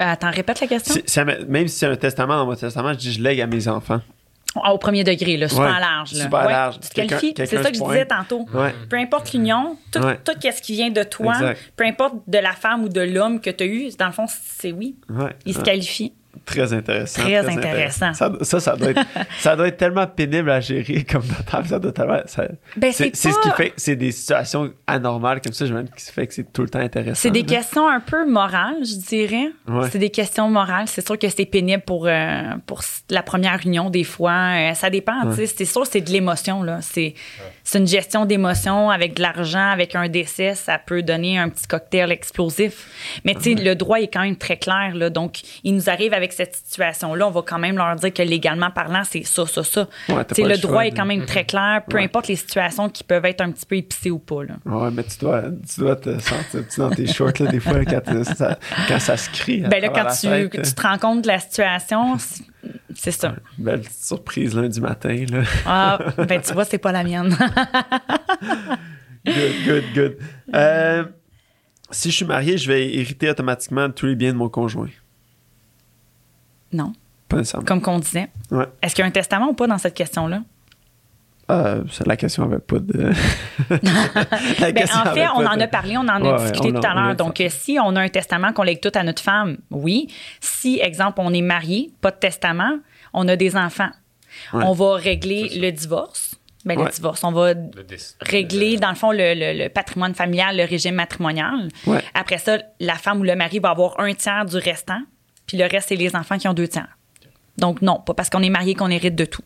[0.00, 0.94] Euh, Attends, répète la question.
[0.94, 3.46] Si- si même si c'est un testament dans mon testament, je dis je lègue à
[3.46, 4.00] mes enfants.
[4.54, 6.12] Au premier degré, là, super Ouais, large.
[6.12, 6.24] Là.
[6.24, 6.80] super Ouais, large.
[6.80, 7.34] Tu te qualifies.
[7.36, 8.46] C'est ça que je disais tantôt.
[8.54, 8.74] Ouais.
[8.88, 11.72] Peu importe l'union, tout, tout ce qui vient de toi, Exact.
[11.76, 14.26] peu importe de la femme ou de l'homme que tu as eu, dans le fond,
[14.28, 14.96] c'est oui.
[15.44, 16.12] Il se qualifie.
[16.44, 17.22] Très intéressant.
[17.22, 18.12] Très intéressant.
[18.14, 19.02] Ça, ça, ça doit, être,
[19.38, 21.68] ça doit être tellement pénible à gérer comme notable.
[21.68, 25.40] Ça doit tellement, ça- Ben, c'est, c'est ce qui pas- fait, c'est des situations anormales
[25.40, 27.14] comme ça, je me qui fait que c'est tout le temps intéressant.
[27.20, 27.46] C'est des là.
[27.56, 29.48] questions un peu morales, je dirais.
[29.68, 29.88] Ouais.
[29.90, 30.86] C'est des questions morales.
[30.88, 34.32] C'est sûr que c'est pénible pour, euh, pour la première union, des fois.
[34.54, 35.46] Euh, ça dépend, tu sais.
[35.46, 36.78] C'est sûr, c'est de l'émotion, là.
[36.80, 37.14] C'est
[37.62, 40.54] c'est une gestion d'émotions avec de l'argent, avec un décès.
[40.54, 43.20] Ça peut donner un petit cocktail explosif.
[43.24, 45.10] Mais, tu sais, le droit est quand même très clair, là.
[45.10, 47.26] Donc, il nous arrive avec cette situation-là.
[47.28, 49.88] On va quand même leur dire que légalement parlant, c'est ça, ça, ça.
[50.08, 52.04] Ouais, Tu le le droit est quand même très clair, peu Ouais.
[52.04, 54.54] importe les situations qui peuvent être un petit peu épicées ou pas, là.
[54.64, 57.84] Ouais, mais tu dois, tu dois te sentir petit dans tes shorts, là, des fois,
[57.84, 58.58] quand, ça,
[58.88, 59.60] quand ça se crie.
[59.60, 62.16] Ben là, quand tu, tête, que euh, tu te rends compte de la situation,
[62.94, 63.34] c'est- ça.
[63.58, 65.42] Belle petite surprise lundi matin, là.
[65.66, 67.36] Ah, ben tu vois, c'est pas la mienne.
[69.26, 70.16] Good, good, good.
[70.54, 71.04] Euh,
[71.90, 74.88] si je suis marié, je vais hériter automatiquement de tous les biens de mon conjoint.
[76.74, 76.92] Non,
[77.28, 77.64] Pas nécessairement.
[77.66, 78.28] comme qu'on disait.
[78.50, 78.66] Ouais.
[78.82, 80.40] Est-ce qu'il y a un testament ou pas dans cette question-là?
[81.50, 83.10] Euh, la question avait pas de.
[83.70, 86.94] Ben, en fait, on en de- a parlé, on en a Ouais, discuté tout à
[86.94, 87.14] l'heure.
[87.16, 90.08] Donc, si on a un testament qu'on lègue tout à notre femme, oui.
[90.40, 92.78] Si, exemple, on est marié, pas de testament,
[93.12, 93.90] on a des enfants,
[94.52, 94.64] Ouais.
[94.64, 96.34] on va régler le divorce.
[96.64, 97.22] ben, le divorce.
[97.24, 97.52] On va
[98.20, 101.68] régler, le- dans le fond, le, le- le patrimoine familial, le régime matrimonial.
[101.86, 102.00] Ouais.
[102.14, 105.02] Après ça, la femme ou le mari va avoir un tiers du restant,
[105.46, 106.88] puis le reste, c'est les enfants qui ont deux tiers.
[107.58, 109.42] Donc, non, pas parce qu'on est marié qu'on hérite de tout.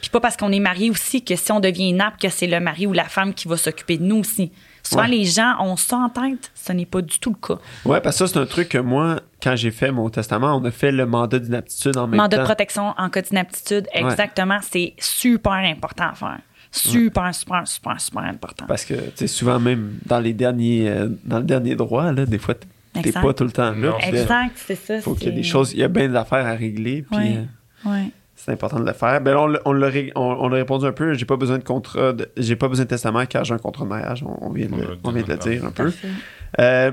[0.00, 2.60] Puis pas parce qu'on est marié aussi que si on devient inapte, que c'est le
[2.60, 4.52] mari ou la femme qui va s'occuper de nous aussi.
[4.84, 5.08] Souvent, Ouais.
[5.08, 6.52] les gens ont ça en tête.
[6.54, 7.60] Ce n'est pas du tout le cas.
[7.84, 10.64] Ouais, parce que ça, c'est un truc que moi, quand j'ai fait mon testament, on
[10.64, 12.42] a fait le mandat d'inaptitude en même Mandat temps.
[12.42, 16.38] de protection en cas d'inaptitude, exactement, c'est super important à faire.
[16.70, 18.66] Super, super, super, super important.
[18.66, 22.26] Parce que, tu sais, souvent, même dans les derniers, euh, dans le dernier droit, là,
[22.26, 22.54] des fois,
[23.02, 23.96] t'es pas tout le temps là.
[24.06, 25.00] Exact, c'est ça.
[25.00, 27.38] faut qu'il y ait des choses, il y a bien d'affaires à régler, puis Ouais.
[27.86, 29.20] euh, c'est important de le faire.
[29.20, 31.58] Ben, là, on, l'a- on, l'a on, on l'a répondu un peu, j'ai pas besoin
[31.58, 34.36] de contrat, de- j'ai pas besoin de testament car j'ai un contrat de mariage, on,
[34.48, 35.92] on vient, de, On le- on vient de le dire un peu.
[36.60, 36.92] Euh,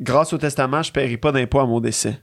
[0.00, 2.18] grâce au testament, je paierai pas d'impôt à mon décès.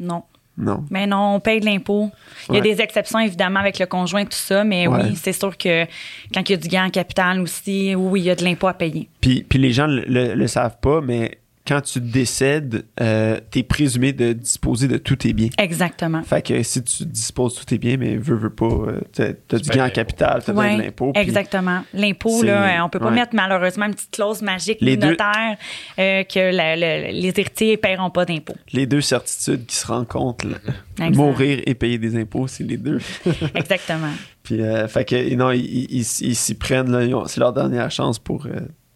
[0.00, 0.22] Non.
[0.58, 0.84] Non.
[0.90, 2.10] Mais non, on paye de l'impôt.
[2.48, 2.74] Il y a Ouais.
[2.74, 5.00] des exceptions, évidemment, avec le conjoint, tout ça, mais Ouais.
[5.04, 5.84] oui, c'est sûr que
[6.32, 8.66] quand il y a du gain en capital aussi, oui, il y a de l'impôt
[8.68, 9.10] à payer.
[9.20, 13.62] Puis, puis les gens le, le- le savent pas, mais quand tu décèdes, euh, t'es
[13.62, 15.48] présumé de disposer de tous tes biens.
[15.58, 16.22] Exactement.
[16.22, 19.32] Fait que si tu disposes de tous tes biens, mais veux, veux pas, euh, t'as,
[19.48, 21.12] t'as du payes gain en capital, t'as Ouais, de l'impôt.
[21.14, 21.82] exactement.
[21.92, 23.14] L'impôt, là, on peut pas ouais.
[23.14, 25.56] mettre malheureusement une petite clause magique Les deux- notaire
[25.98, 28.54] euh, que la- la- les héritiers ne paieront pas d'impôt.
[28.72, 31.10] Les deux certitudes qui se rencontrent, là.
[31.10, 32.98] Mourir et payer des impôts, c'est les deux.
[33.54, 34.10] Exactement.
[34.42, 38.46] Puis, euh, fait que, non, ils, s'y prennent, c'est leur dernière chance pour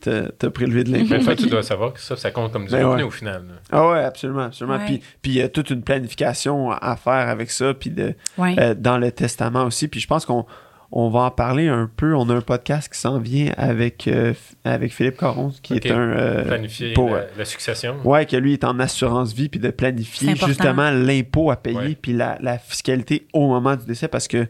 [0.09, 1.07] euh, te prélever de l'impôt.
[1.11, 3.09] Mais toi, Fait tu dois savoir que ça, ça compte comme du Ben revenu ouais.
[3.09, 3.43] au final.
[3.49, 3.55] là.
[3.73, 4.79] Ah ouais, absolument, absolument.
[4.79, 4.85] Ouais.
[4.87, 8.55] Puis, puis il y a toute une planification à faire avec ça, puis de, Ouais.
[8.59, 9.89] euh, dans le testament aussi.
[9.89, 10.47] Puis je pense qu'on
[10.93, 12.15] on va en parler un peu.
[12.17, 14.33] On a un podcast qui s'en vient avec, euh,
[14.65, 15.97] avec Philippe Caron, qui est un...
[15.99, 17.97] euh, Planifier pour, la, la succession.
[18.05, 21.99] Ouais, que lui est en assurance vie, puis de planifier justement l'impôt à payer, Ouais.
[22.01, 24.49] puis la, la fiscalité au moment du décès, parce que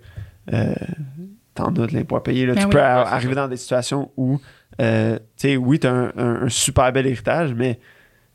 [0.55, 0.73] euh,
[1.55, 2.47] t'en as de l'impôt à payer.
[2.47, 2.55] Là.
[2.55, 2.73] Ben tu oui.
[2.73, 3.41] peux arriver ça.
[3.43, 4.41] dans des situations où,
[4.81, 7.77] euh, tu sais, oui, t'as un, un- un super bel héritage, mais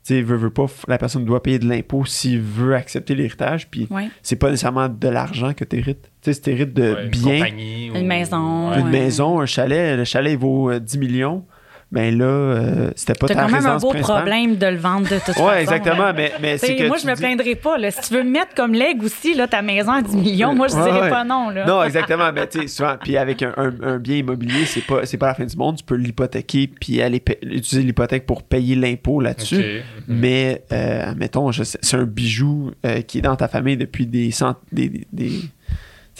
[0.04, 3.68] tu sais, veut, veut pas, la personne doit payer de l'impôt s'il veut accepter l'héritage,
[3.68, 4.08] puis Ouais.
[4.22, 5.64] c'est pas nécessairement de l'argent que.
[5.64, 5.82] Tu
[6.22, 8.78] sais, si t'hérites de Ouais, une biens, Une ou- maison, Ouais.
[8.78, 8.90] une Ouais.
[8.92, 11.44] maison, un chalet, le chalet il vaut euh, 10 millions,
[11.92, 14.16] ben là, euh, c'était pas T'as ta quand même un beau principale.
[14.16, 15.44] problème de le vendre de toute façon.
[15.46, 17.78] Ouais, exactement, mais, mais c'est que moi, je me dis- plaindrai pas.
[17.78, 17.92] Là.
[17.92, 20.66] Si tu veux me mettre comme leg aussi, là, ta maison à 10 millions, moi,
[20.66, 21.10] je Ouais, dirais ouais.
[21.10, 21.50] pas non.
[21.50, 21.64] Là.
[21.64, 22.32] Non, exactement.
[22.34, 25.28] Mais tu sais, souvent, puis avec un, un- un bien immobilier, c'est pas, c'est pas
[25.28, 25.76] la fin du monde.
[25.76, 29.56] Tu peux l'hypothéquer puis aller utiliser l'hypothèque pour payer l'impôt là-dessus.
[29.56, 29.82] Mhm.
[30.08, 31.12] Mais, euh,
[31.52, 35.40] sais- c'est un bijou euh, qui est dans ta famille depuis des, cent- des, des,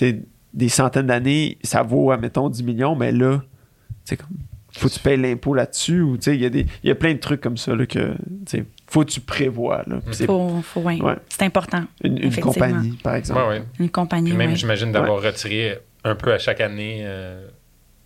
[0.01, 0.21] des,
[0.55, 1.59] des centaines d'années.
[1.65, 3.43] Ça vaut, admettons, 10 millions, mais là,
[4.05, 4.29] c'est comme,
[4.79, 6.01] faut que tu payes l'impôt là-dessus.
[6.01, 7.75] Ou, tu sais, il y, a des- il y a plein de trucs comme ça
[7.75, 8.17] là, que, tu
[8.47, 9.83] sais, faut que tu prévois.
[9.87, 10.01] Là.
[10.13, 11.01] C'est Faut, faut, ouais.
[11.01, 11.17] Ouais.
[11.29, 11.85] C'est important.
[12.05, 13.41] une, compagnie, par exemple.
[13.41, 13.63] Ouais, ouais.
[13.79, 14.31] Une compagnie.
[14.31, 14.57] Puis même, ouais.
[14.57, 17.49] j'imagine d'avoir retiré un peu à chaque année euh,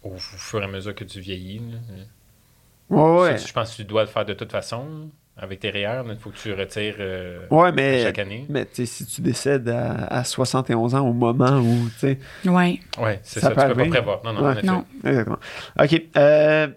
[0.03, 1.59] au fur et à mesure que tu vieillis.
[1.59, 2.97] là.
[2.97, 3.39] Ouais, ouais.
[3.39, 5.11] Ça, je pense que tu dois le faire de toute façon.
[5.43, 8.45] Avec tes REER, il faut que tu retires euh, Ouais, mais, chaque année.
[8.51, 12.79] mais si tu décèdes à, à 71 ans au moment où, tu sais, Ouais.
[13.01, 14.21] Oui, c'est Ça ça, peut tu peux pas prévoir.
[14.25, 14.49] Non, non, Ouais.
[14.49, 14.67] en effet.
[14.67, 14.85] Non.
[15.05, 15.39] exactement.
[15.81, 16.69] OK, euh,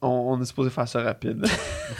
[0.00, 1.46] on, on est supposé faire ça rapide.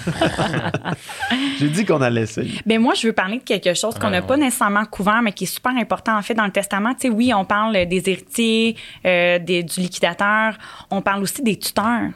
[1.58, 2.60] J'ai dit qu'on allait essayer.
[2.66, 4.26] Ben moi, je veux parler de quelque chose qu'on n'a ouais.
[4.26, 6.94] pas nécessairement couvert, mais qui est super important en fait dans le testament.
[6.94, 10.54] Tu sais, oui, on parle des héritiers, euh, des- du liquidateur,
[10.90, 12.10] on parle aussi des tuteurs.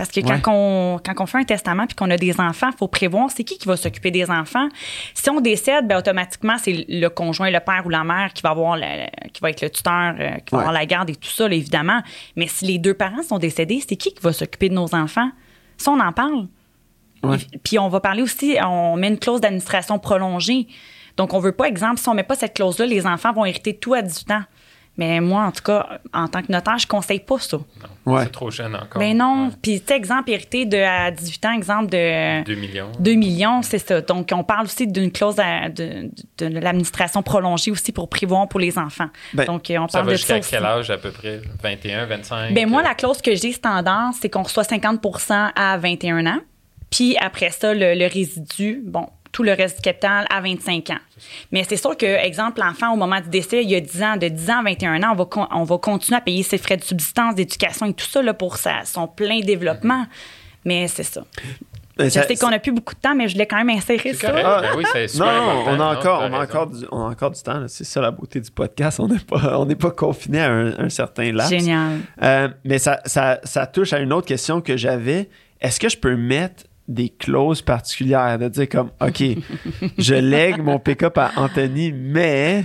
[0.00, 0.40] Parce que quand, Ouais.
[0.46, 3.44] on, quand on fait un testament puis qu'on a des enfants, il faut prévoir c'est
[3.44, 4.66] qui qui va s'occuper des enfants.
[5.12, 8.48] Si on décède, ben, automatiquement, c'est le conjoint, le père ou la mère qui va
[8.50, 10.62] avoir le- qui va être le tuteur, euh, qui va Ouais.
[10.62, 12.00] avoir la garde et tout ça, là, évidemment.
[12.34, 15.30] Mais si les deux parents sont décédés, c'est qui qui va s'occuper de nos enfants?
[15.76, 16.48] Ça, on en parle.
[17.22, 17.36] Ouais.
[17.62, 20.66] Puis on va parler aussi, on met une clause d'administration prolongée.
[21.18, 23.76] Donc, on veut pas, exemple, si on met pas cette clause-là, les enfants vont hériter
[23.76, 24.42] tout à 18 ans.
[24.96, 27.56] Mais moi, en tout cas, en tant que notaire, je conseille pas ça.
[27.56, 28.24] Non, Ouais.
[28.24, 28.98] C'est trop jeune encore.
[28.98, 29.46] Mais non.
[29.46, 29.52] Ouais.
[29.62, 32.90] Puis, tu sais, exemple, hériter de, à 18 ans, exemple de 2 millions.
[32.98, 34.00] 2 millions, c'est ça.
[34.00, 38.48] Donc, on parle aussi d'une clause à- de, de, de l'administration prolongée aussi pour prévoir
[38.48, 39.08] pour les enfants.
[39.32, 40.50] Ben, Donc, on Ça parle va de jusqu'à ça aussi.
[40.50, 41.40] quel âge à peu près?
[41.62, 45.78] 21, 25 Ben moi, euh, la clause que j'ai standard, c'est qu'on reçoit 50% à
[45.78, 46.40] 21 ans.
[46.90, 50.98] Puis après ça, le, le résidu, bon, tout le reste du capital à 25 ans.
[51.52, 54.16] Mais c'est sûr que, exemple, l'enfant, au moment du décès, il y a 10 ans,
[54.16, 56.58] de 10 ans à 21 ans, on va, con- on va continuer à payer ses
[56.58, 60.06] frais de subsistance, d'éducation et tout ça là, pour sa, son plein développement.
[60.64, 61.22] Mais c'est ça.
[61.96, 63.70] Ben, Je ça- sais qu'on n'a plus beaucoup de temps, mais je voulais quand même
[63.76, 64.28] insérer C'est ça.
[64.30, 64.46] correct.
[64.48, 67.00] Ah, Ben oui, super non, on a Non, encore, t'as on a encore, du, on
[67.02, 67.64] a encore du temps.
[67.68, 69.00] C'est ça la beauté du podcast.
[69.00, 71.50] On n'est pas, on n'est pas confiné à un, un certain laps.
[71.50, 71.98] Génial.
[72.22, 75.28] Euh, mais ça, ça, ça touche à une autre question que j'avais.
[75.60, 79.22] Est-ce que je peux mettre des clauses particulières, de dire comme, OK,
[79.96, 82.64] je lègue mon pick-up à Anthony, mais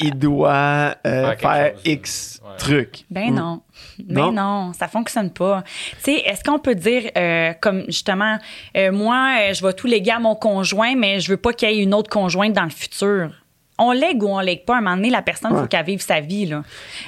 [0.00, 1.82] il doit euh, Faire quelque faire chose.
[1.84, 2.56] X Ouais.
[2.58, 3.04] trucs.
[3.10, 3.34] Ben Mm.
[3.34, 3.62] non.
[3.98, 5.64] Ben non, ça fonctionne pas.
[5.64, 8.38] Tu sais, est-ce qu'on peut dire, euh, comme justement,
[8.76, 11.72] euh, moi, je vais tout léguer à mon conjoint, mais je veux pas qu'il y
[11.72, 13.30] ait une autre conjointe dans le futur?
[13.78, 14.74] On lègue ou on lègue pas.
[14.76, 15.62] À un moment donné, la personne, il Ouais.
[15.62, 16.46] faut qu'elle vive sa vie.
[16.46, 16.62] Là.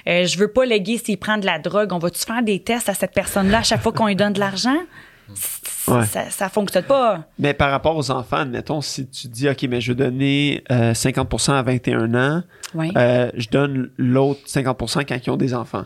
[0.09, 1.93] Euh, je veux pas léguer s'il prend de la drogue.
[1.93, 4.41] On va-tu faire des tests à cette personne-là à chaque fois qu'on lui donne de
[4.41, 4.77] l'argent?
[5.89, 6.05] Ouais.
[6.07, 7.25] Ça, ça fonctionne pas.
[7.39, 10.93] Mais par rapport aux enfants, admettons, si tu dis, OK, mais je vais donner euh,
[10.93, 12.43] 50% à 21 ans,
[12.97, 15.85] euh, je donne l'autre 50% quand ils ont des enfants.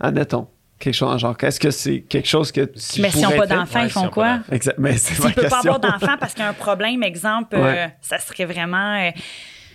[0.00, 0.48] Admettons.
[0.78, 1.36] Quelque chose en genre.
[1.40, 4.00] Est-ce que c'est quelque chose que tu mais s'ils n'ont pas d'enfants, Ouais, ils font
[4.00, 4.38] s'ils quoi?
[4.38, 4.52] d'enfants.
[4.52, 4.76] Exact.
[4.78, 7.54] Mais c'est ma S'il peut pas avoir d'enfants parce qu'il y a un problème, exemple,
[7.56, 8.96] euh, ça serait vraiment.
[8.96, 9.10] euh,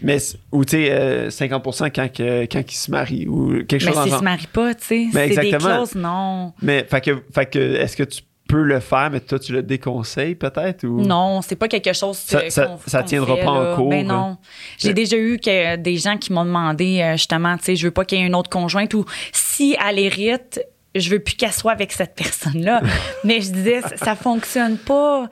[0.03, 0.17] Mais,
[0.51, 3.97] ou tu sais, euh, 50% quand, que- quand ils se marient ou quelque mais chose
[3.97, 5.05] en s'ils se marient pas, tu sais.
[5.13, 5.76] Mais C'est des exactement.
[5.78, 6.53] clauses, non.
[6.61, 9.63] Mais, fait que, fait que, est-ce que tu peux le faire, mais toi, tu le
[9.63, 10.83] déconseilles peut-être?
[10.83, 11.01] Ou...
[11.01, 13.89] Non, c'est pas quelque chose Ça- euh, ça- qu'on- ça tiendra fait, pas en cours,
[13.89, 14.13] Ben là.
[14.13, 14.37] non.
[14.77, 17.91] J'ai déjà eu que, des gens qui m'ont demandé euh, justement, tu sais, je veux
[17.91, 20.59] pas qu'il y ait une autre conjointe ou si elle hérite,
[20.95, 22.81] je veux plus qu'elle soit avec cette personne-là.
[23.23, 25.29] Mais je disais, ça, ça fonctionne pas.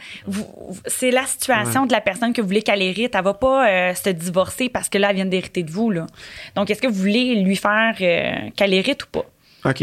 [0.85, 3.15] C'est la situation de la personne que vous voulez qu'elle hérite.
[3.15, 5.89] Elle va pas euh, se divorcer parce que là, elle vient d'hériter de vous.
[5.89, 6.05] Là.
[6.55, 9.25] Donc, est-ce que vous voulez lui faire euh, qu'elle hérite ou pas?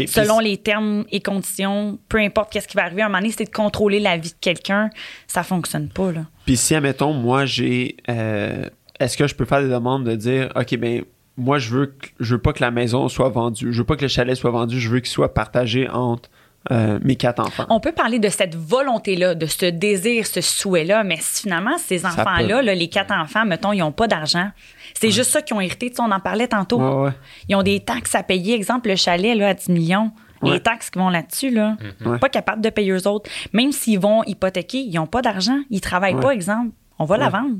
[0.07, 3.33] Selon les termes et conditions, peu importe qu'est-ce qui va arriver, à un moment donné,
[3.37, 4.89] c'est de contrôler la vie de quelqu'un.
[5.27, 6.25] Ça fonctionne pas, là.
[6.45, 7.97] Puis si, admettons, moi, j'ai...
[8.09, 8.65] euh,
[8.99, 11.03] est-ce que je peux faire des demandes de dire, OK, ben
[11.37, 13.73] moi, je veux, que- je veux pas que la maison soit vendue.
[13.73, 14.79] Je veux pas que le chalet soit vendu.
[14.79, 16.29] Je veux qu'il soit partagé entre
[16.71, 17.65] euh, mes quatre enfants.
[17.69, 22.05] On peut parler de cette volonté-là, de ce désir, ce souhait-là, mais si finalement, ces
[22.05, 24.49] enfants-là, là, les quatre enfants, mettons, ils n'ont pas d'argent.
[24.93, 25.89] C'est juste ça qu'ils ont hérité.
[25.89, 26.79] Tu sais, on en parlait tantôt.
[26.79, 27.11] Ouais, ouais.
[27.49, 28.55] Ils ont des taxes à payer.
[28.55, 30.11] Exemple, le chalet là, à 10 millions.
[30.41, 30.51] Ouais.
[30.53, 32.19] Les taxes qui vont là-dessus, là, Ouais.
[32.19, 33.29] pas capables de payer eux autres.
[33.53, 35.59] Même s'ils vont hypothéquer, ils n'ont pas d'argent.
[35.69, 36.21] Ils travaillent Ouais.
[36.21, 36.71] pas, exemple.
[36.99, 37.57] On va la vendre.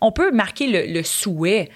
[0.00, 1.70] On peut marquer le, le souhait,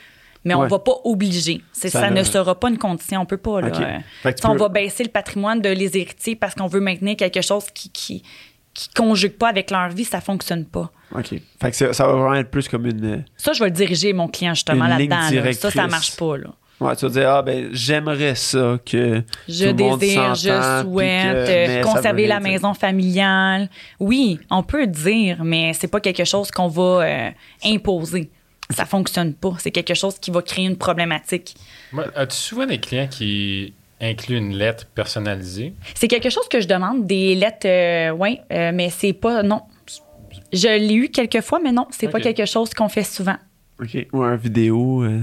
[0.49, 0.69] mais on Ouais.
[0.69, 1.61] va pas obliger.
[1.73, 3.21] Ça ça ne- ne sera pas une condition.
[3.21, 3.61] On peut pas.
[3.61, 3.69] Là.
[3.69, 3.75] OK.
[3.81, 6.35] Euh, Fait que tu tu sais, On peux- va baisser le patrimoine de les héritiers
[6.37, 8.23] parce qu'on veut maintenir quelque chose qui qui,
[8.75, 10.05] qui conjugue pas avec leur vie.
[10.05, 10.91] Ça fonctionne pas.
[11.15, 11.35] OK.
[11.61, 13.05] Fait que ça, va vraiment être plus comme une...
[13.05, 15.17] euh, Ça, je vais le diriger mon client justement là-dedans.
[15.45, 15.53] là.
[15.53, 16.37] Ça, ça marche pas.
[16.39, 16.49] Là.
[16.81, 19.25] Ouais, tu vas dire, ah, ben, j'aimerais ça que.
[19.49, 22.49] Je tout le monde désire, s'entende, je souhaite que- conserver la dire.
[22.53, 23.69] maison familiale.
[23.99, 27.31] Oui, on peut dire, mais c'est pas quelque chose qu'on va euh,
[27.65, 28.31] imposer.
[28.71, 29.55] Ça fonctionne pas.
[29.59, 31.55] C'est quelque chose qui va créer une problématique.
[32.15, 35.73] As-tu souvent des clients qui incluent une lettre personnalisée?
[35.95, 39.63] C'est quelque chose que je demande, des lettres, euh, oui, euh, mais c'est pas, non.
[40.53, 43.37] Je l'ai eu quelques fois, mais non, c'est pas quelque chose qu'on fait souvent.
[43.83, 44.07] OK.
[44.13, 45.03] Ou un vidéo.
[45.03, 45.21] euh,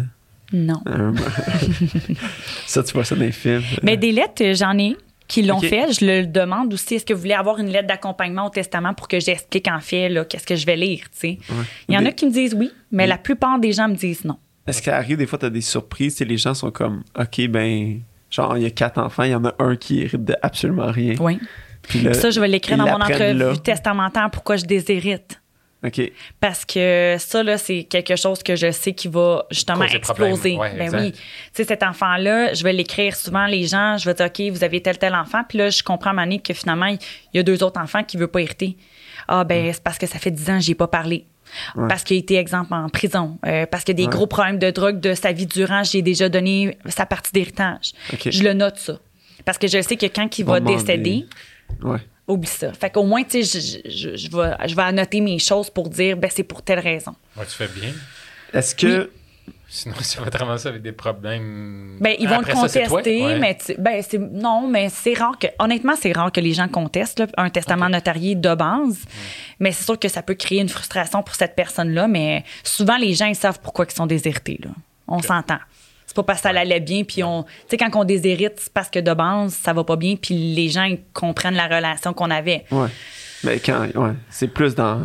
[0.52, 0.82] Non.
[2.68, 3.64] ça, tu vois ça dans les films.
[3.84, 4.96] Mais des lettres, j'en ai
[5.28, 5.92] qui l'ont fait.
[6.00, 6.96] Je le demande aussi.
[6.96, 10.10] Est-ce que vous voulez avoir une lettre d'accompagnement au testament pour que j'explique en fait
[10.30, 11.38] qu'est-ce que je vais lire, tu sais?
[11.50, 11.66] Ouais.
[11.90, 14.26] Il y en a qui me disent oui, mais la plupart des gens me disent
[14.26, 14.38] non.
[14.68, 17.48] Est-ce qu'il arrive des fois, tu as des surprises, sais, les gens sont comme, OK,
[17.48, 18.00] ben,
[18.32, 20.92] genre, il y a quatre enfants, il y en a un qui hérite de absolument
[20.92, 21.16] rien.
[21.20, 21.40] Oui.
[21.84, 23.56] Puis Ça, je vais l'écrire dans mon entrevue là.
[23.58, 25.40] testamentaire pourquoi je déshérite.
[25.86, 26.12] OK.
[26.40, 30.56] Parce que ça, là, c'est quelque chose que je sais qui va justement Causer exploser.
[30.58, 31.00] Ouais, ben exact.
[31.02, 31.12] oui.
[31.12, 31.20] Tu
[31.54, 34.82] sais, cet enfant-là, je vais l'écrire souvent, les gens, je vais dire, OK, vous avez
[34.82, 35.44] tel, tel enfant.
[35.48, 36.98] Puis là, je comprends, Mané, que finalement, il
[37.34, 38.78] y a deux autres enfants qui ne veulent pas hériter.
[39.28, 41.26] Ah, ben, c'est parce que ça fait dix ans que j'ai pas parlé.
[41.76, 41.88] Ouais.
[41.88, 43.38] Parce qu'il a été exemple en prison.
[43.46, 44.16] Euh, parce qu'il y a des Ouais.
[44.18, 47.92] gros problèmes de drogue de sa vie durant, j'ai déjà donné sa partie d'héritage.
[48.26, 49.00] Je le note, ça.
[49.46, 51.26] Parce que je sais que quand il va décéder,
[51.84, 51.98] Ouais.
[52.28, 52.74] Oublie ça.
[52.74, 55.90] Fait qu'au moins, tu sais, je, je, je vais, je vais annoter mes choses pour
[55.90, 57.16] dire, ben, c'est pour telle raison.
[57.38, 57.92] Ouais, tu fais bien.
[58.54, 59.12] Est-ce que.
[59.68, 61.98] Sinon, ça va te ramasser avec des problèmes.
[62.00, 63.24] Ben, ils vont Après le ça, c'est contester?
[63.26, 63.40] Ouais.
[63.40, 66.68] mais tu- ben, c'est, non, mais c'est rare que, honnêtement, c'est rare que les gens
[66.68, 69.00] contestent là, un testament notarié de base.
[69.60, 73.14] Mais c'est sûr que ça peut créer une frustration pour cette personne-là, mais souvent, les
[73.14, 74.70] gens, ils savent pourquoi ils sont déshérités, là.
[75.08, 75.60] On s'entend.
[76.16, 77.44] C'est pas parce que ça allait bien, puis on.
[77.44, 80.54] Tu sais, quand on déshérite, c'est parce que de base, ça va pas bien, puis
[80.56, 82.64] les gens, ils comprennent la relation qu'on avait.
[82.72, 82.88] Ouais.
[83.44, 83.86] Mais quand.
[83.96, 84.14] Ouais.
[84.30, 85.02] C'est plus dans.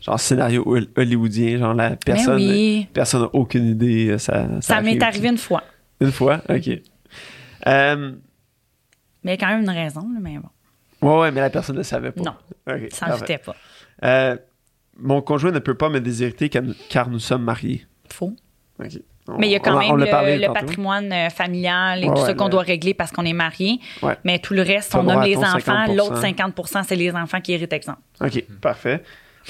[0.00, 2.36] Genre, scénario hol- hollywoodien, genre, la personne.
[2.36, 2.86] oui.
[2.92, 4.10] Personne n'a aucune idée.
[4.10, 5.64] euh, Ça, Ça, m'est arrivé une fois.
[6.00, 6.40] Une fois?
[6.48, 6.68] OK.
[7.66, 8.12] Euh,
[9.24, 11.08] Mais il y a quand même une raison, mais bon.
[11.08, 12.22] ouais, ouais, mais la personne ne savait pas.
[12.22, 12.34] Non.
[12.68, 12.88] OK.
[12.92, 13.56] Ça ne pas.
[14.04, 14.36] Euh,
[14.96, 17.84] mon conjoint ne peut pas me déshériter car, car nous sommes mariés.
[18.08, 18.34] Faux.
[18.80, 18.92] OK.
[19.38, 22.26] Mais il y a quand On- même le, patrimoine euh, familial et Ouais, tout ouais,
[22.26, 23.78] ça qu'on doit régler parce qu'on est marié.
[24.02, 24.16] Ouais.
[24.24, 25.58] Mais tout le reste, on nomme les enfants.
[25.86, 25.96] 50%.
[25.96, 28.00] L'autre 50% c'est les enfants qui héritent, exemple.
[28.20, 29.02] OK, parfait.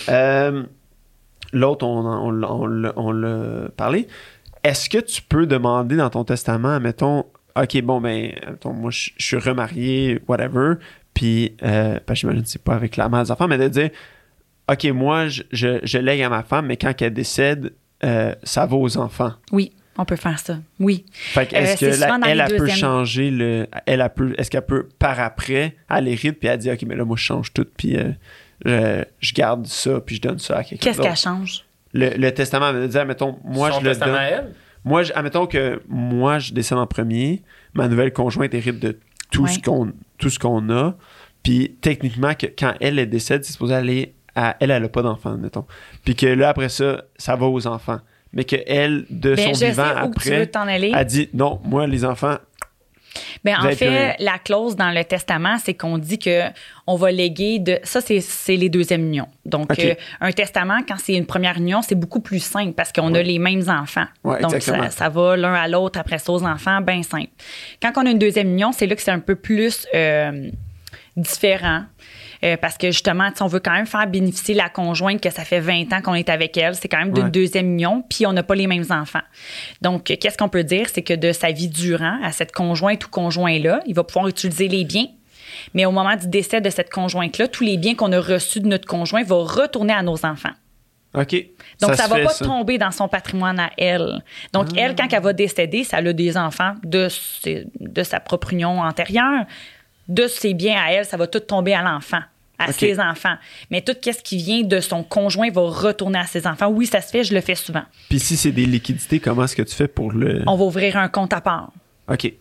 [0.08, 0.62] Euh,
[1.54, 2.30] L'autre, on, on,
[2.66, 4.06] l'a- on parlé.
[4.64, 7.26] Est-ce que tu peux demander dans ton testament, mettons,
[7.60, 10.74] OK, bon, ben, mettons, moi, je je suis remarié, whatever,
[11.12, 13.90] puis, euh, ben, j'imagine que c'est pas avec la mère des enfants, mais de dire,
[14.70, 17.74] OK, moi, je, je, je lègue à ma femme, mais quand elle décède,
[18.04, 19.32] euh, ça va aux enfants.
[19.52, 20.58] Oui, on peut faire ça.
[20.80, 21.04] Oui.
[21.12, 23.66] Fait que est-ce Euh, que la- dans elle, elle peut changer le.
[23.86, 24.34] Elle, elle peut.
[24.38, 27.22] Est-ce qu'elle peut, par après, elle hérite, puis elle dit, OK, mais là, moi, je
[27.24, 28.12] change tout, puis euh,
[28.64, 31.64] je, je garde ça, puis je donne ça à quelqu'un Qu'est-ce qu'elle change?
[31.94, 34.20] Le, le testament, elle me dit, admettons, moi, Son je le testament donne.
[34.22, 34.54] à elle?
[34.84, 37.42] Moi, je- admettons que moi, je décède en premier,
[37.74, 38.98] ma nouvelle conjointe hérite de
[39.30, 39.50] tout Ouais.
[39.50, 40.94] ce qu'on tout ce qu'on a.
[41.42, 45.02] Puis techniquement, que quand elle est décède, c'est supposé aller à elle, elle a pas
[45.02, 45.66] d'enfant, admettons.
[46.04, 48.00] Puis que là, après ça, ça va aux enfants.
[48.32, 51.28] Mais que elle, de Ben, son je sais vivant où tu veux après, a dit
[51.34, 52.36] non, moi, les enfants,
[53.44, 56.44] Ben, en fait, la clause dans le testament, c'est qu'on dit que
[56.86, 57.78] on va léguer de.
[57.82, 58.22] Ça, c'est,
[58.56, 59.28] les deuxièmes unions.
[59.44, 63.12] Donc, euh, un testament, quand c'est une première union, c'est beaucoup plus simple parce qu'on
[63.14, 64.06] a les mêmes enfants.
[64.24, 67.30] Ouais, Donc, ça va l'un à l'autre après ça aux enfants, bien simple.
[67.82, 70.50] Quand on a une deuxième union, c'est là que c'est un peu plus euh,
[71.16, 71.84] différent.
[72.44, 75.60] Euh, parce que justement, on veut quand même faire bénéficier la conjointe que ça fait
[75.60, 76.74] 20 ans qu'on est avec elle.
[76.74, 77.30] C'est quand même d'une Ouais.
[77.30, 79.22] deuxième union, puis on n'a pas les mêmes enfants.
[79.80, 80.88] Donc, qu'est-ce qu'on peut dire?
[80.92, 84.66] C'est que de sa vie durant, à cette conjointe ou conjoint-là, il va pouvoir utiliser
[84.66, 85.06] les biens.
[85.74, 88.66] Mais au moment du décès de cette conjointe-là, tous les biens qu'on a reçus de
[88.66, 90.50] notre conjoint vont retourner à nos enfants.
[91.14, 91.36] OK.
[91.80, 92.44] Donc, ça, se va fait, pas ça.
[92.44, 92.48] Ah.
[92.48, 94.22] tomber dans son patrimoine à elle.
[94.54, 98.52] Donc, elle, quand elle va décéder, ça a des enfants de, ses- de sa propre
[98.54, 99.44] union antérieure.
[100.08, 102.20] De ses biens à elle, ça va tout tomber à l'enfant,
[102.68, 103.34] à ses enfants.
[103.70, 106.68] Mais tout ce qui vient de son conjoint va retourner à ses enfants.
[106.68, 107.82] Oui, ça se fait, je le fais souvent.
[108.08, 110.42] Puis si c'est des liquidités, comment est-ce que tu fais pour le.
[110.46, 111.72] On va ouvrir un compte à part.
[112.08, 112.32] OK.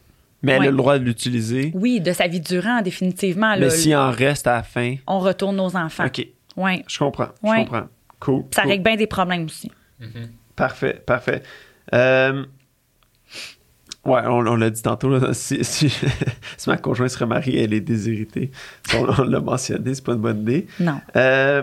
[0.43, 0.67] Mais elle Ouais.
[0.67, 1.71] a le droit de l'utiliser?
[1.75, 3.55] Oui, de sa vie durant, définitivement.
[3.59, 4.95] Mais s'il en reste à la fin?
[5.05, 6.05] on retourne aux enfants.
[6.07, 6.25] OK.
[6.57, 6.83] Oui.
[6.87, 7.29] Je comprends.
[7.43, 7.59] Ouais.
[7.59, 7.87] Je comprends.
[8.19, 8.43] Cool.
[8.51, 8.71] Ça cool.
[8.71, 9.71] règle bien des problèmes aussi.
[10.55, 11.43] Parfait, parfait.
[11.93, 12.43] Euh,
[14.03, 15.89] Ouais, on, on l'a dit tantôt, là, si, si,
[16.57, 18.49] si ma conjointe se remarie, elle est déshéritée.
[18.95, 20.65] On, on l'a mentionné, c'est pas une bonne idée.
[20.79, 20.99] Non.
[21.15, 21.61] Euh,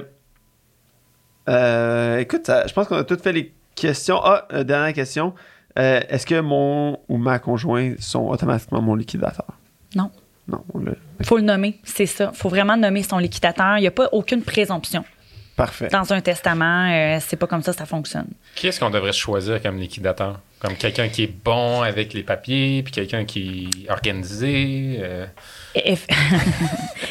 [1.49, 4.21] euh, écoute, ça- je pense qu'on a toutes fait les questions.
[4.23, 5.35] Ah, euh, dernière question.
[5.79, 9.47] Euh, Est-ce que mon ou ma conjointe sont automatiquement mon liquidateur?
[9.95, 10.11] Non.
[10.49, 10.93] Non, on l'a.
[11.25, 12.33] faut le nommer, c'est ça.
[12.33, 13.77] faut vraiment nommer son liquidateur.
[13.79, 15.05] Il n'y a pas aucune présomption.
[15.57, 15.89] Parfait.
[15.93, 18.29] Dans un testament, euh, c'est pas comme ça que ça fonctionne.
[18.55, 20.41] Qui est-ce qu'on devrait choisir comme liquidateur?
[20.61, 24.99] Comme quelqu'un qui est bon avec les papiers, puis quelqu'un qui est organisé.
[25.01, 25.27] euh,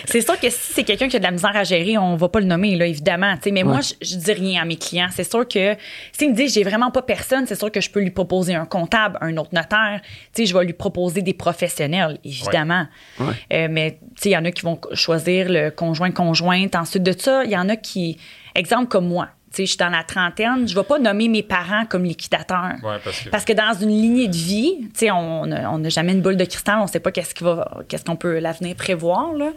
[0.06, 2.30] c'est sûr que si c'est quelqu'un qui a de la misère à gérer, on va
[2.30, 3.36] pas le nommer, là, évidemment.
[3.36, 3.52] tu sais.
[3.52, 3.82] Mais moi, Ouais.
[4.02, 5.08] je, je dis rien à mes clients.
[5.12, 5.76] C'est sûr que
[6.12, 8.66] s'il me dit j'ai vraiment pas personne, c'est sûr que je peux lui proposer un
[8.66, 10.02] comptable, un autre notaire.
[10.34, 12.88] Tu sais, je vais lui proposer des professionnels, évidemment.
[13.20, 13.34] Ouais.
[13.54, 16.76] Euh, mais tu sais, il y en a qui vont choisir le conjoint-conjointe.
[16.76, 18.18] Ensuite de ça, il y en a qui,
[18.56, 22.04] exemple comme moi, je suis dans la trentaine, je vais pas nommer mes parents comme
[22.04, 22.74] liquidateurs.
[22.84, 23.30] ouais, parce que.
[23.30, 26.88] Parce que dans une lignée de vie, on n'a jamais une boule de cristal, on
[26.88, 29.52] sait pas qu'est-ce qui va, qu'est-ce qu'on peut l'avenir prévoir, là.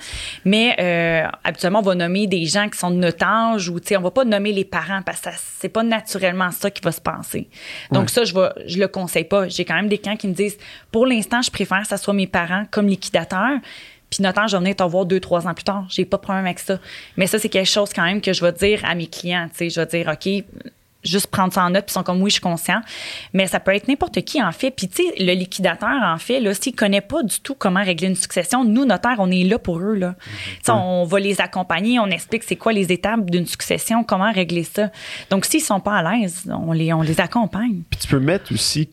[0.44, 4.00] Mais euh, habituellement, on va nommer des gens qui sont de notre âge ou, on
[4.00, 7.00] va pas nommer les parents parce que ça- c'est pas naturellement ça qui va se
[7.00, 7.48] passer.
[7.92, 8.08] Donc Ouais.
[8.08, 8.32] ça, je
[8.66, 9.48] je le conseille pas.
[9.48, 10.56] J'ai quand même des clients qui me disent,
[10.92, 13.58] pour l'instant, je préfère que ça soit mes parents comme liquidateurs.
[14.10, 15.86] Puis notamment, je vais venir te voir deux, trois ans plus tard.
[15.88, 16.78] J'ai pas de problème avec ça.
[17.16, 19.48] Mais ça, c'est quelque chose quand même que je vais dire à mes clients.
[19.58, 20.44] Je vais dire, OK,
[21.04, 22.80] juste prendre ça en note, puis ils sont comme oui, je suis conscient.
[23.32, 24.70] Mais ça peut être n'importe qui en fait.
[24.70, 28.08] Puis tu sais, le liquidateur en fait, là, s'il connaît pas du tout comment régler
[28.08, 30.14] une succession, nous notaires, on est là pour eux là.
[30.68, 34.90] On va les accompagner, on explique c'est quoi les étapes d'une succession, comment régler ça.
[35.30, 37.82] Donc s'ils sont pas à l'aise, on les on les accompagne.
[37.90, 38.88] Puis tu peux mettre aussi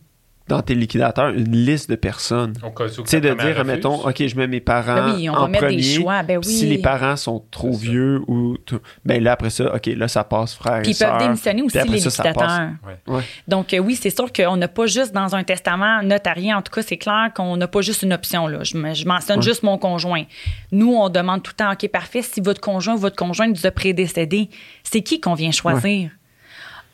[0.48, 2.54] dans tes liquidateurs une liste de personnes.
[2.54, 3.64] Tu sais, de dire, refuse.
[3.66, 5.82] mettons, OK, je mets mes parents Ben oui, on va en mettre des premier.
[5.96, 6.44] choix, ben oui.
[6.46, 7.92] Si les parents sont trop C'est ça.
[7.92, 8.58] vieux ou...
[8.66, 11.62] tout- Ben là, après ça, OK, là, ça passe frère Puis et ils peuvent démissionner
[11.64, 12.34] aussi les ça, ça passe.
[12.34, 12.70] liquidateurs.
[13.08, 13.16] Ouais.
[13.16, 13.24] Ouais.
[13.48, 16.72] Donc, euh, oui, c'est sûr qu'on n'a pas juste dans un testament notarié, en tout
[16.72, 18.48] cas, c'est clair qu'on n'a pas juste une option.
[18.48, 18.64] Là.
[18.64, 19.44] Je, me- je mentionne Ouais.
[19.44, 20.24] juste mon conjoint.
[20.72, 23.66] Nous, on demande tout le temps, OK, parfait, si votre conjoint ou votre conjointe vous
[23.66, 24.50] a prédécédé,
[24.84, 26.10] c'est qui qu'on vient choisir?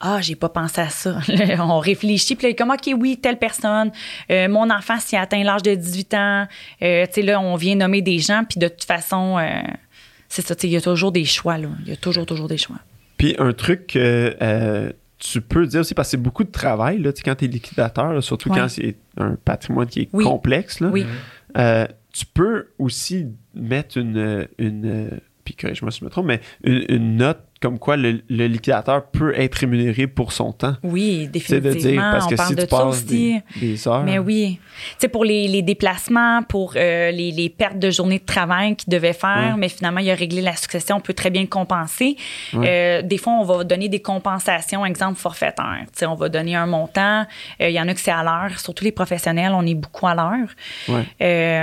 [0.05, 1.17] Ah, j'ai pas pensé à ça.
[1.59, 3.89] On réfléchit, puis là, comme, OK, oui, telle personne,
[4.29, 6.47] euh, mon enfant, s'il atteint l'âge de 18 ans,
[6.81, 9.47] euh, tu sais, là, on vient nommer des gens, puis de toute façon, euh,
[10.27, 11.69] c'est ça, tu sais, il y a toujours des choix, là.
[11.83, 12.77] Il y a toujours, toujours des choix.
[13.17, 17.13] Puis un truc que tu peux dire aussi, parce que c'est beaucoup de travail, là,
[17.13, 18.57] tu sais, quand tu es liquidateur, là, surtout Ouais.
[18.59, 20.25] quand c'est un patrimoine qui est Oui.
[20.25, 21.05] complexe, là, Oui.
[21.57, 24.47] euh, tu peux aussi mettre une...
[24.59, 29.33] une puis je me trompe, mais une, une note comme quoi le, le liquidateur peut
[29.39, 30.75] être rémunéré pour son temps.
[30.83, 31.91] Oui, C'est de définitivement.
[32.01, 33.05] dire, parce on que parle si de tu ça passes aussi.
[33.05, 34.03] des, des heures...
[34.03, 34.59] Mais oui.
[34.91, 38.75] Tu sais, pour les, les déplacements, pour euh, les, les pertes de journées de travail
[38.75, 41.47] qu'il devait faire, mais finalement, il a réglé la succession, on peut très bien le
[41.47, 42.17] compenser.
[42.53, 45.83] Euh, des fois, on va donner des compensations, exemple forfaitaire.
[45.93, 47.25] Tu sais, on va donner un montant.
[47.61, 48.59] Euh, Il y en a que c'est à l'heure.
[48.59, 50.49] Surtout les professionnels, on est beaucoup à l'heure.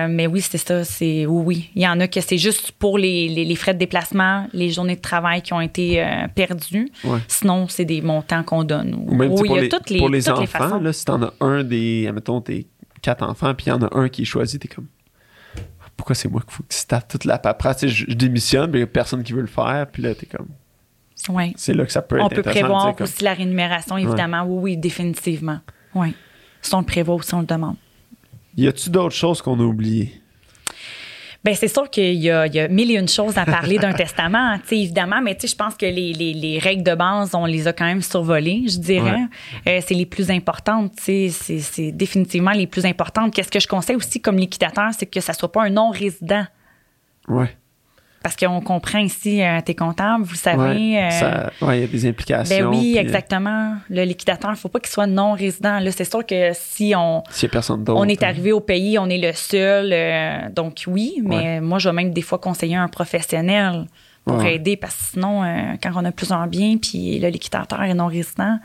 [0.09, 0.85] Mais oui, c'est ça.
[0.85, 1.71] C'est oui, oui.
[1.75, 4.97] Il y en a que c'est juste pour les, les frais de déplacement, les journées
[4.97, 6.89] de travail qui ont été c'est euh, perdu.
[7.05, 7.19] Ouais.
[7.29, 8.95] Sinon, c'est des montants qu'on donne.
[9.07, 10.81] Ou même pour, il y a les, toutes les, pour les toutes les enfants, façons.
[10.81, 12.07] là, si t'en as un des.
[12.09, 12.67] Admettons, t'es
[13.03, 14.87] quatre enfants, puis il y en a un qui est choisi, t'es comme.
[15.97, 17.87] Pourquoi c'est moi qu'il faut que tu tapes toute la paperasse?
[17.87, 20.27] Je, je démissionne, mais il y a personne qui veut le faire, puis là, t'es
[20.27, 20.49] comme.
[21.29, 21.53] Ouais.
[21.57, 24.43] C'est là que ça peut être On peut prévoir comme- aussi la rémunération, évidemment.
[24.45, 25.61] Oui, oui, définitivement.
[25.95, 26.15] Oui.
[26.63, 27.77] Si on le prévoit ou si on le demande.
[28.57, 30.15] Y a-tu d'autres choses qu'on a oubliées?
[31.43, 33.79] Bien, c'est sûr qu'il y a, il y a mille et une choses à parler
[33.79, 36.83] d'un testament, tu sais, évidemment, mais tu sais, je pense que les, les, les règles
[36.83, 39.21] de base, on les a quand même survolées, je dirais.
[39.67, 43.33] Euh, c'est les plus importantes, tu sais, c'est, c'est définitivement les plus importantes.
[43.33, 46.45] Qu'est-ce que je conseille aussi comme liquidateur, c'est que ça soit pas un non-résident.
[47.27, 47.57] Ouais.
[48.23, 50.59] Parce qu'on comprend ici, euh, t'es comptable, vous savez.
[50.95, 52.71] Ouais, euh, ça- ouais, il y a des implications.
[52.71, 53.77] ben oui, puis, euh, exactement.
[53.89, 55.81] Le liquidateur, il faut pas qu'il soit non-résident.
[55.81, 57.99] Là, c'est sûr que si on, S'il y a personne d'autre.
[57.99, 58.29] on est hein.
[58.29, 59.91] arrivé au pays, on est le seul.
[59.95, 63.87] euh, donc oui, mais moi, je vais même des fois conseiller un professionnel
[64.27, 67.95] pour aider parce que sinon, euh, quand on a plusieurs biens puis le liquidateur est
[67.95, 68.59] non résident,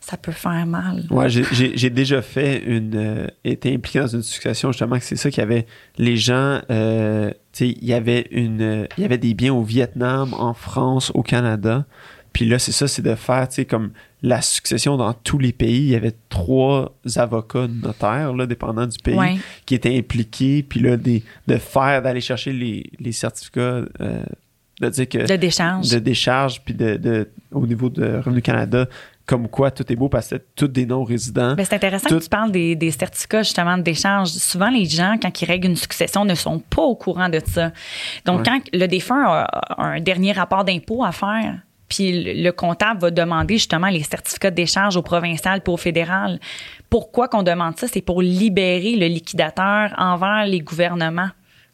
[0.00, 1.04] ça peut faire mal.
[1.10, 2.94] Ouais, j'ai- déjà fait une.
[2.96, 5.66] euh, été impliqué dans une succession, justement, que c'est ça qu'il y avait.
[5.98, 6.60] Les gens.
[6.70, 7.32] euh,
[7.66, 8.86] il y avait une.
[8.96, 11.84] Il y avait des biens au Vietnam, en France, au Canada.
[12.32, 13.90] Puis là, c'est ça, c'est de faire, tu sais, comme
[14.22, 15.78] la succession dans tous les pays.
[15.78, 19.36] Il y avait trois avocats notaires, là, dépendant du pays, Ouais.
[19.66, 20.62] qui étaient impliqués.
[20.62, 24.22] Puis là, des, de faire, d'aller chercher les, les certificats, euh,
[24.80, 25.88] de dire que De décharge.
[25.90, 28.86] de décharge, puis de, de- au niveau de Revenu Canada,
[29.28, 31.54] comme quoi tout est beau parce que c'est tous des non-résidents.
[31.54, 34.30] Ben, c'est intéressant Tout- que tu parles des, des certificats justement de décharge.
[34.30, 37.70] Souvent, les gens, quand ils règlent une succession, ne sont pas au courant de ça.
[38.24, 38.44] Donc, Ouais.
[38.46, 41.58] quand le défunt a un dernier rapport d'impôt à faire,
[41.88, 45.76] puis le le comptable va demander justement les certificats de décharge au provincial puis au
[45.76, 46.40] fédéral.
[46.90, 47.86] Pourquoi qu'on demande ça?
[47.86, 51.28] C'est pour libérer le liquidateur envers les gouvernements.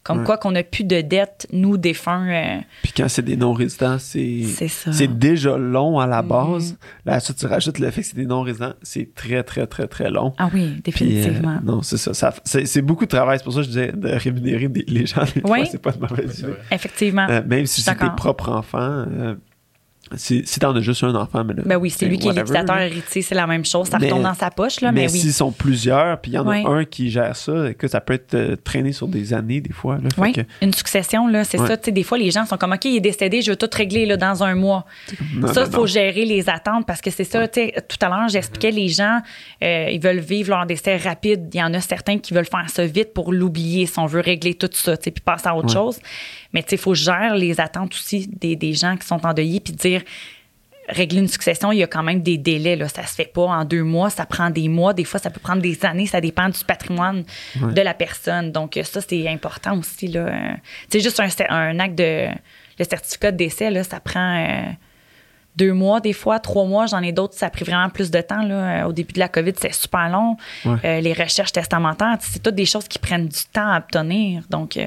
[0.05, 0.24] Comme Ouais.
[0.24, 2.28] quoi qu'on n'a plus de dette, nous, défunts.
[2.28, 4.92] euh, Puis quand c'est des non-résidents, c'est C'est ça.
[4.92, 6.28] c'est déjà long à la Mhm.
[6.28, 6.76] base.
[7.07, 10.11] Là, ensuite, tu rajoutes le fait que c'est des non-résidents, c'est très, très, très, très
[10.11, 10.34] long.
[10.38, 11.57] ah oui, Puis, définitivement.
[11.57, 12.12] euh, non, c'est ça.
[12.12, 13.38] ça c'est beaucoup de travail.
[13.38, 15.24] C'est pour ça que je disais de rémunérer des- les gens.
[15.24, 15.61] Des Oui.
[15.61, 16.48] fois, c'est pas une mauvaise idée.
[16.70, 17.26] Effectivement.
[17.30, 19.34] Euh, même si c'est tes propres enfants, euh,
[20.16, 22.32] si, si t'en as juste un enfant, mais là, Ben oui, c'est lui qui est
[22.32, 23.88] liquidateur héritier, c'est la même chose.
[23.88, 25.18] Ça Mais- retombe dans sa poche, là, mais mais, oui.
[25.18, 28.14] s'ils sont plusieurs, puis il y en a un qui gère ça, que ça peut
[28.14, 29.96] être euh, traîné sur des années, des fois.
[30.02, 31.76] Là, Fait Oui, que- une succession, là, c'est ça.
[31.76, 33.68] Tu sais, des fois, les gens sont comme, OK, il est décédé, je veux tout
[33.72, 34.84] régler là, dans un mois.
[35.36, 35.86] non, ça, il faut non.
[35.86, 37.46] gérer les attentes parce que c'est ça.
[37.48, 39.20] tu sais, Tout à l'heure, j'expliquais, les gens,
[39.62, 41.48] euh, ils veulent vivre leur décès rapide.
[41.55, 44.20] Il y en a certains qui veulent faire ça vite pour l'oublier si on veut
[44.20, 45.98] régler tout ça, tu sais, puis passer à autre chose.
[46.52, 49.61] Mais tu sais, il faut gérer les attentes aussi des, des gens qui sont endeuillés
[49.61, 49.93] puis dire,
[50.88, 52.76] régler une succession, il y a quand même des délais.
[52.76, 52.88] Là.
[52.88, 54.92] Ça se fait pas en deux mois, ça prend des mois.
[54.92, 56.07] Des fois, ça peut prendre des années.
[56.07, 57.24] Ça dépend du patrimoine
[57.61, 57.72] Ouais.
[57.72, 58.53] de la personne.
[58.53, 60.09] Donc, euh, ça, c'est important aussi.
[60.09, 60.20] Là.
[60.26, 60.55] Euh,
[60.90, 62.28] C'est juste un, acte de...
[62.76, 64.62] Le certificat de décès, là, ça prend euh,
[65.57, 66.86] deux mois, des fois, trois mois.
[66.86, 68.42] J'en ai d'autres, ça a pris vraiment plus de temps.
[68.42, 68.88] Là.
[68.88, 70.36] Au début de la COVID, c'est super long.
[70.64, 70.76] Ouais.
[70.84, 74.42] Euh, les recherches testamentaires, c'est toutes des choses qui prennent du temps à obtenir.
[74.51, 74.84] Donc, euh,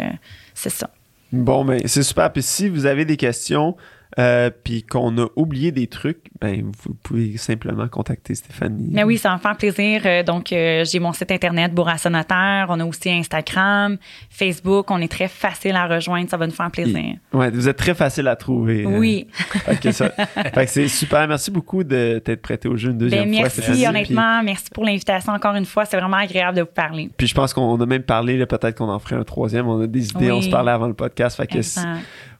[0.54, 0.90] c'est ça.
[1.32, 2.32] Bon, ben, c'est super.
[2.32, 3.76] Puis si vous avez des questions,
[4.20, 8.90] euh, puis qu'on a oublié des trucs, ben, vous pouvez simplement contacter Stéphanie.
[8.92, 10.02] Mais oui, ça me faire plaisir.
[10.06, 12.68] Euh, Donc, euh, j'ai mon site internet Bourassa Notaire.
[12.70, 13.98] On a aussi Instagram,
[14.30, 14.90] Facebook.
[14.92, 16.30] On est très facile à rejoindre.
[16.30, 17.16] Ça va nous faire plaisir.
[17.34, 18.84] Ouais, vous êtes très facile à trouver.
[18.86, 18.98] euh.
[18.98, 19.28] Oui.
[19.66, 21.28] Fait que ça- fait que c'est super.
[21.28, 23.64] Merci beaucoup de t'être prêté au jeu une deuxième Ben, fois.
[23.68, 24.44] merci, honnêtement.
[24.44, 25.86] Merci pour l'invitation encore une fois.
[25.86, 27.10] C'est vraiment agréable de vous parler.
[27.18, 29.68] Puis, je pense qu'on a même parlé, peut-être qu'on en ferait un troisième.
[29.68, 30.38] On a des idées, Oui.
[30.38, 31.38] on se parlait avant le podcast.
[31.38, 31.60] Fait que.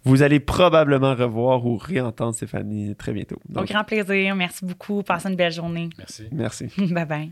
[0.08, 3.38] Vous allez probablement revoir ou réentendre Stéphanie très bientôt.
[3.50, 4.36] Au Donc, grand plaisir.
[4.36, 5.04] Merci beaucoup.
[5.04, 5.90] Passez une belle journée.
[5.98, 6.28] Merci.
[6.32, 6.68] merci.
[6.92, 7.32] bye bye.